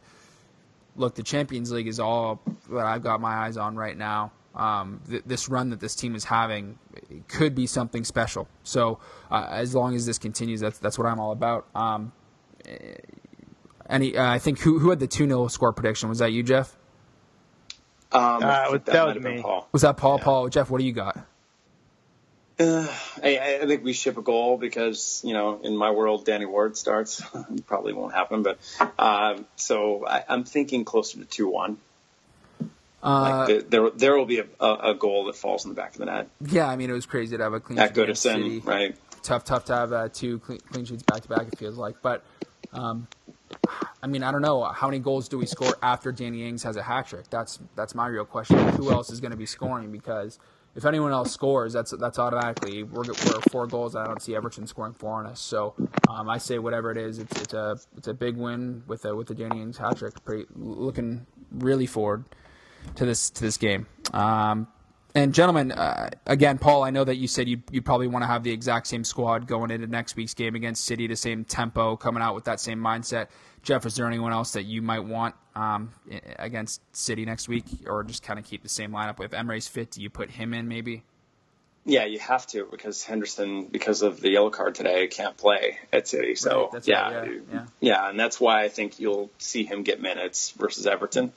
[0.96, 4.32] look, the Champions League is all that I've got my eyes on right now.
[4.56, 8.48] Um, th- this run that this team is having it could be something special.
[8.64, 9.00] So
[9.30, 11.68] uh, as long as this continues, that's that's what I'm all about.
[11.76, 12.12] Um,
[13.90, 16.10] any, uh, I think who who had the two 0 score prediction?
[16.10, 16.76] Was that you, Jeff?
[18.12, 19.42] Um, Uh, I think that was me.
[19.42, 19.68] Paul.
[19.72, 20.20] Was that Paul?
[20.20, 21.26] Paul, Jeff, what do you got?
[22.60, 22.88] Uh,
[23.22, 26.78] I, I, think we ship a goal because you know in my world Danny Ward
[26.78, 27.22] starts.
[27.68, 28.60] Probably won't happen, but
[28.98, 31.78] uh, so I, am thinking closer to two one.
[33.04, 35.98] Uh, like there, there will be a, a, goal that falls in the back of
[35.98, 36.30] the net.
[36.40, 38.60] Yeah, I mean it was crazy to have a clean sheet against City.
[38.60, 38.96] Right.
[39.22, 41.48] Tough, tough to have uh, two clean, clean sheets back to back.
[41.48, 42.24] It feels like, but
[42.72, 43.08] um,
[44.02, 46.78] I mean I don't know how many goals do we score after Danny Ings has
[46.78, 47.30] a hat trick.
[47.30, 48.66] That's that's my real question.
[48.70, 50.40] Who else is going to be scoring because
[50.76, 53.96] if anyone else scores, that's that's automatically we're, we're four goals.
[53.96, 55.40] I don't see Everton scoring four on us.
[55.40, 55.74] So
[56.10, 59.16] um, I say whatever it is, it's it's a it's a big win with a,
[59.16, 60.24] with the Danny hat trick.
[60.26, 62.26] Pretty looking really forward
[62.96, 63.88] to this to this game.
[64.14, 64.68] Um,
[65.16, 68.28] and gentlemen, uh, again, Paul, I know that you said you you probably want to
[68.28, 71.96] have the exact same squad going into next week's game against City, the same tempo,
[71.96, 73.28] coming out with that same mindset.
[73.64, 75.92] Jeff, is there anyone else that you might want um,
[76.38, 79.24] against City next week, or just kind of keep the same lineup?
[79.24, 81.04] If Emre's fit, do you put him in maybe?
[81.86, 86.08] Yeah, you have to because Henderson, because of the yellow card today, can't play at
[86.08, 86.36] City.
[86.36, 89.84] So right, yeah, right, yeah, yeah, yeah, and that's why I think you'll see him
[89.84, 91.32] get minutes versus Everton.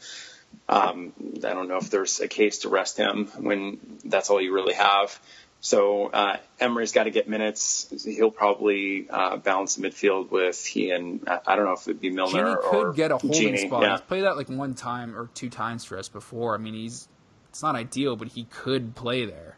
[0.68, 4.52] Um, I don't know if there's a case to rest him when that's all you
[4.52, 5.18] really have.
[5.60, 8.04] So uh, Emre's got to get minutes.
[8.04, 12.10] He'll probably uh, balance the midfield with he and I don't know if it'd be
[12.10, 13.82] Milner Gini or could get a holding Gini, spot.
[13.82, 13.92] Yeah.
[13.92, 16.54] He's played that like one time or two times for us before.
[16.54, 17.08] I mean, he's
[17.48, 19.56] it's not ideal, but he could play there.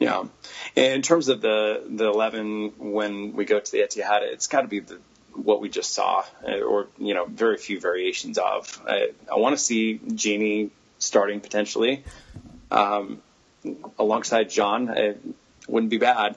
[0.00, 0.24] Yeah,
[0.74, 4.68] in terms of the the eleven when we go to the Etihad, it's got to
[4.68, 4.98] be the
[5.34, 8.82] what we just saw, uh, or you know, very few variations of.
[8.86, 12.04] I, I want to see Gini starting potentially.
[12.70, 13.22] Um,
[13.98, 14.88] alongside John.
[14.88, 15.20] It
[15.68, 16.36] wouldn't be bad.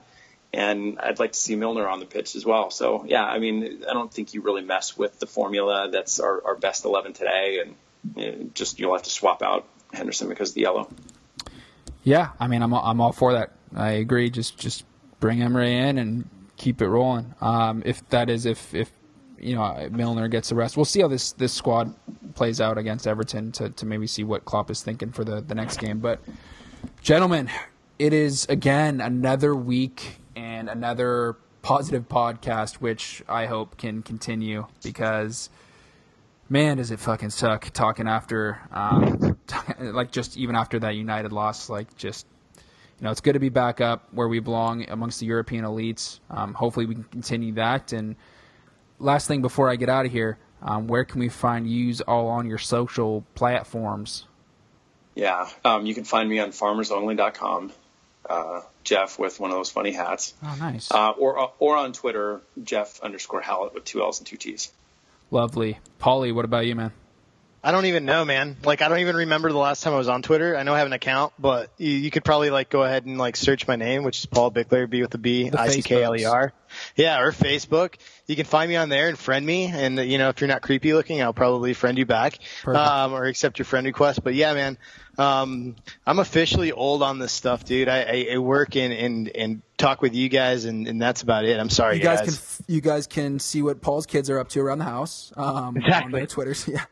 [0.54, 2.72] And I'd like to see Milner on the pitch as well.
[2.72, 5.90] So, yeah, I mean, I don't think you really mess with the formula.
[5.92, 7.60] That's our, our best 11 today.
[7.62, 7.76] And
[8.16, 10.90] you know, just you'll have to swap out Henderson because of the yellow.
[12.04, 13.52] Yeah, I mean, I'm, I'm all for that.
[13.76, 14.30] I agree.
[14.30, 14.86] Just just
[15.20, 17.34] bring Emre in and keep it rolling.
[17.42, 18.92] Um, if that is, if, if
[19.40, 21.94] you know Milner gets the rest, we'll see how this, this squad
[22.36, 25.56] plays out against Everton to, to maybe see what Klopp is thinking for the, the
[25.56, 26.00] next game.
[26.00, 26.20] But
[27.02, 27.50] Gentlemen,
[28.00, 35.50] it is again another week and another positive podcast, which I hope can continue because
[36.50, 39.38] man, does it fucking suck talking after, um,
[39.80, 42.28] like just even after that United loss, like just,
[43.00, 46.20] you know, it's good to be back up where we belong amongst the European elites.
[46.30, 47.92] Um, hopefully we can continue that.
[47.92, 48.16] And
[49.00, 52.28] last thing before I get out of here, um, where can we find yous all
[52.28, 54.26] on your social platforms?
[55.14, 57.72] Yeah, um, you can find me on farmersonly.com.
[58.28, 60.34] Uh, Jeff with one of those funny hats.
[60.44, 60.92] Oh, nice.
[60.92, 64.72] Uh, or or on Twitter, Jeff underscore Hallett with two L's and two T's.
[65.30, 65.80] Lovely.
[66.00, 66.92] Paulie, what about you, man?
[67.66, 68.58] I don't even know, man.
[68.64, 70.56] Like, I don't even remember the last time I was on Twitter.
[70.56, 73.18] I know I have an account, but you, you could probably like go ahead and
[73.18, 76.04] like search my name, which is Paul Bickler, B with a B, I C K
[76.04, 76.54] L E R.
[76.96, 77.96] Yeah, or Facebook.
[78.28, 79.66] You can find me on there and friend me.
[79.66, 82.38] And you know, if you're not creepy looking, I'll probably friend you back,
[82.68, 84.24] um, or accept your friend request.
[84.24, 84.78] But yeah, man,
[85.18, 87.90] um, I'm officially old on this stuff, dude.
[87.90, 91.46] I, I, I work and, and, and talk with you guys, and, and that's about
[91.46, 91.60] it.
[91.60, 92.20] I'm sorry, you guys.
[92.20, 92.58] guys.
[92.58, 95.34] Can, you guys can see what Paul's kids are up to around the house.
[95.36, 96.06] Um, exactly.
[96.06, 96.86] On their Twitters, yeah.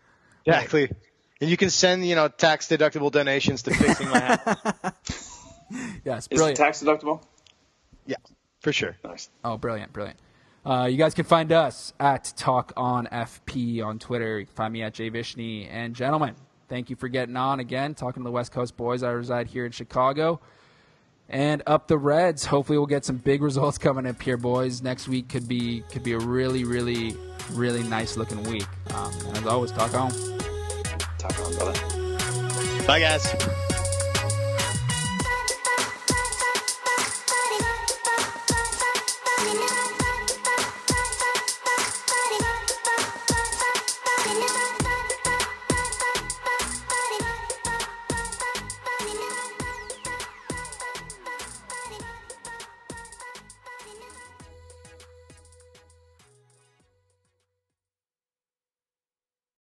[0.46, 0.92] Exactly.
[1.42, 5.40] And you can send, you know, tax deductible donations to fixing my house.
[6.06, 6.32] yes, brilliant.
[6.32, 7.24] Is it tax deductible?
[8.06, 8.18] Yeah,
[8.60, 8.98] for sure.
[9.04, 9.30] Nice.
[9.44, 10.20] Oh, brilliant, brilliant.
[10.66, 14.40] Uh, you guys can find us at Talk on FP on Twitter.
[14.40, 15.68] You can find me at Jay Vishny.
[15.70, 16.36] And gentlemen,
[16.74, 19.04] Thank you for getting on again, talking to the West Coast boys.
[19.04, 20.40] I reside here in Chicago.
[21.30, 22.46] And up the Reds.
[22.46, 24.82] Hopefully we'll get some big results coming up here, boys.
[24.82, 27.16] Next week could be could be a really, really,
[27.52, 28.68] really nice looking week.
[28.94, 30.12] Um, and as always, talk on.
[31.18, 31.74] Talk on, brother.
[32.86, 33.73] Bye guys.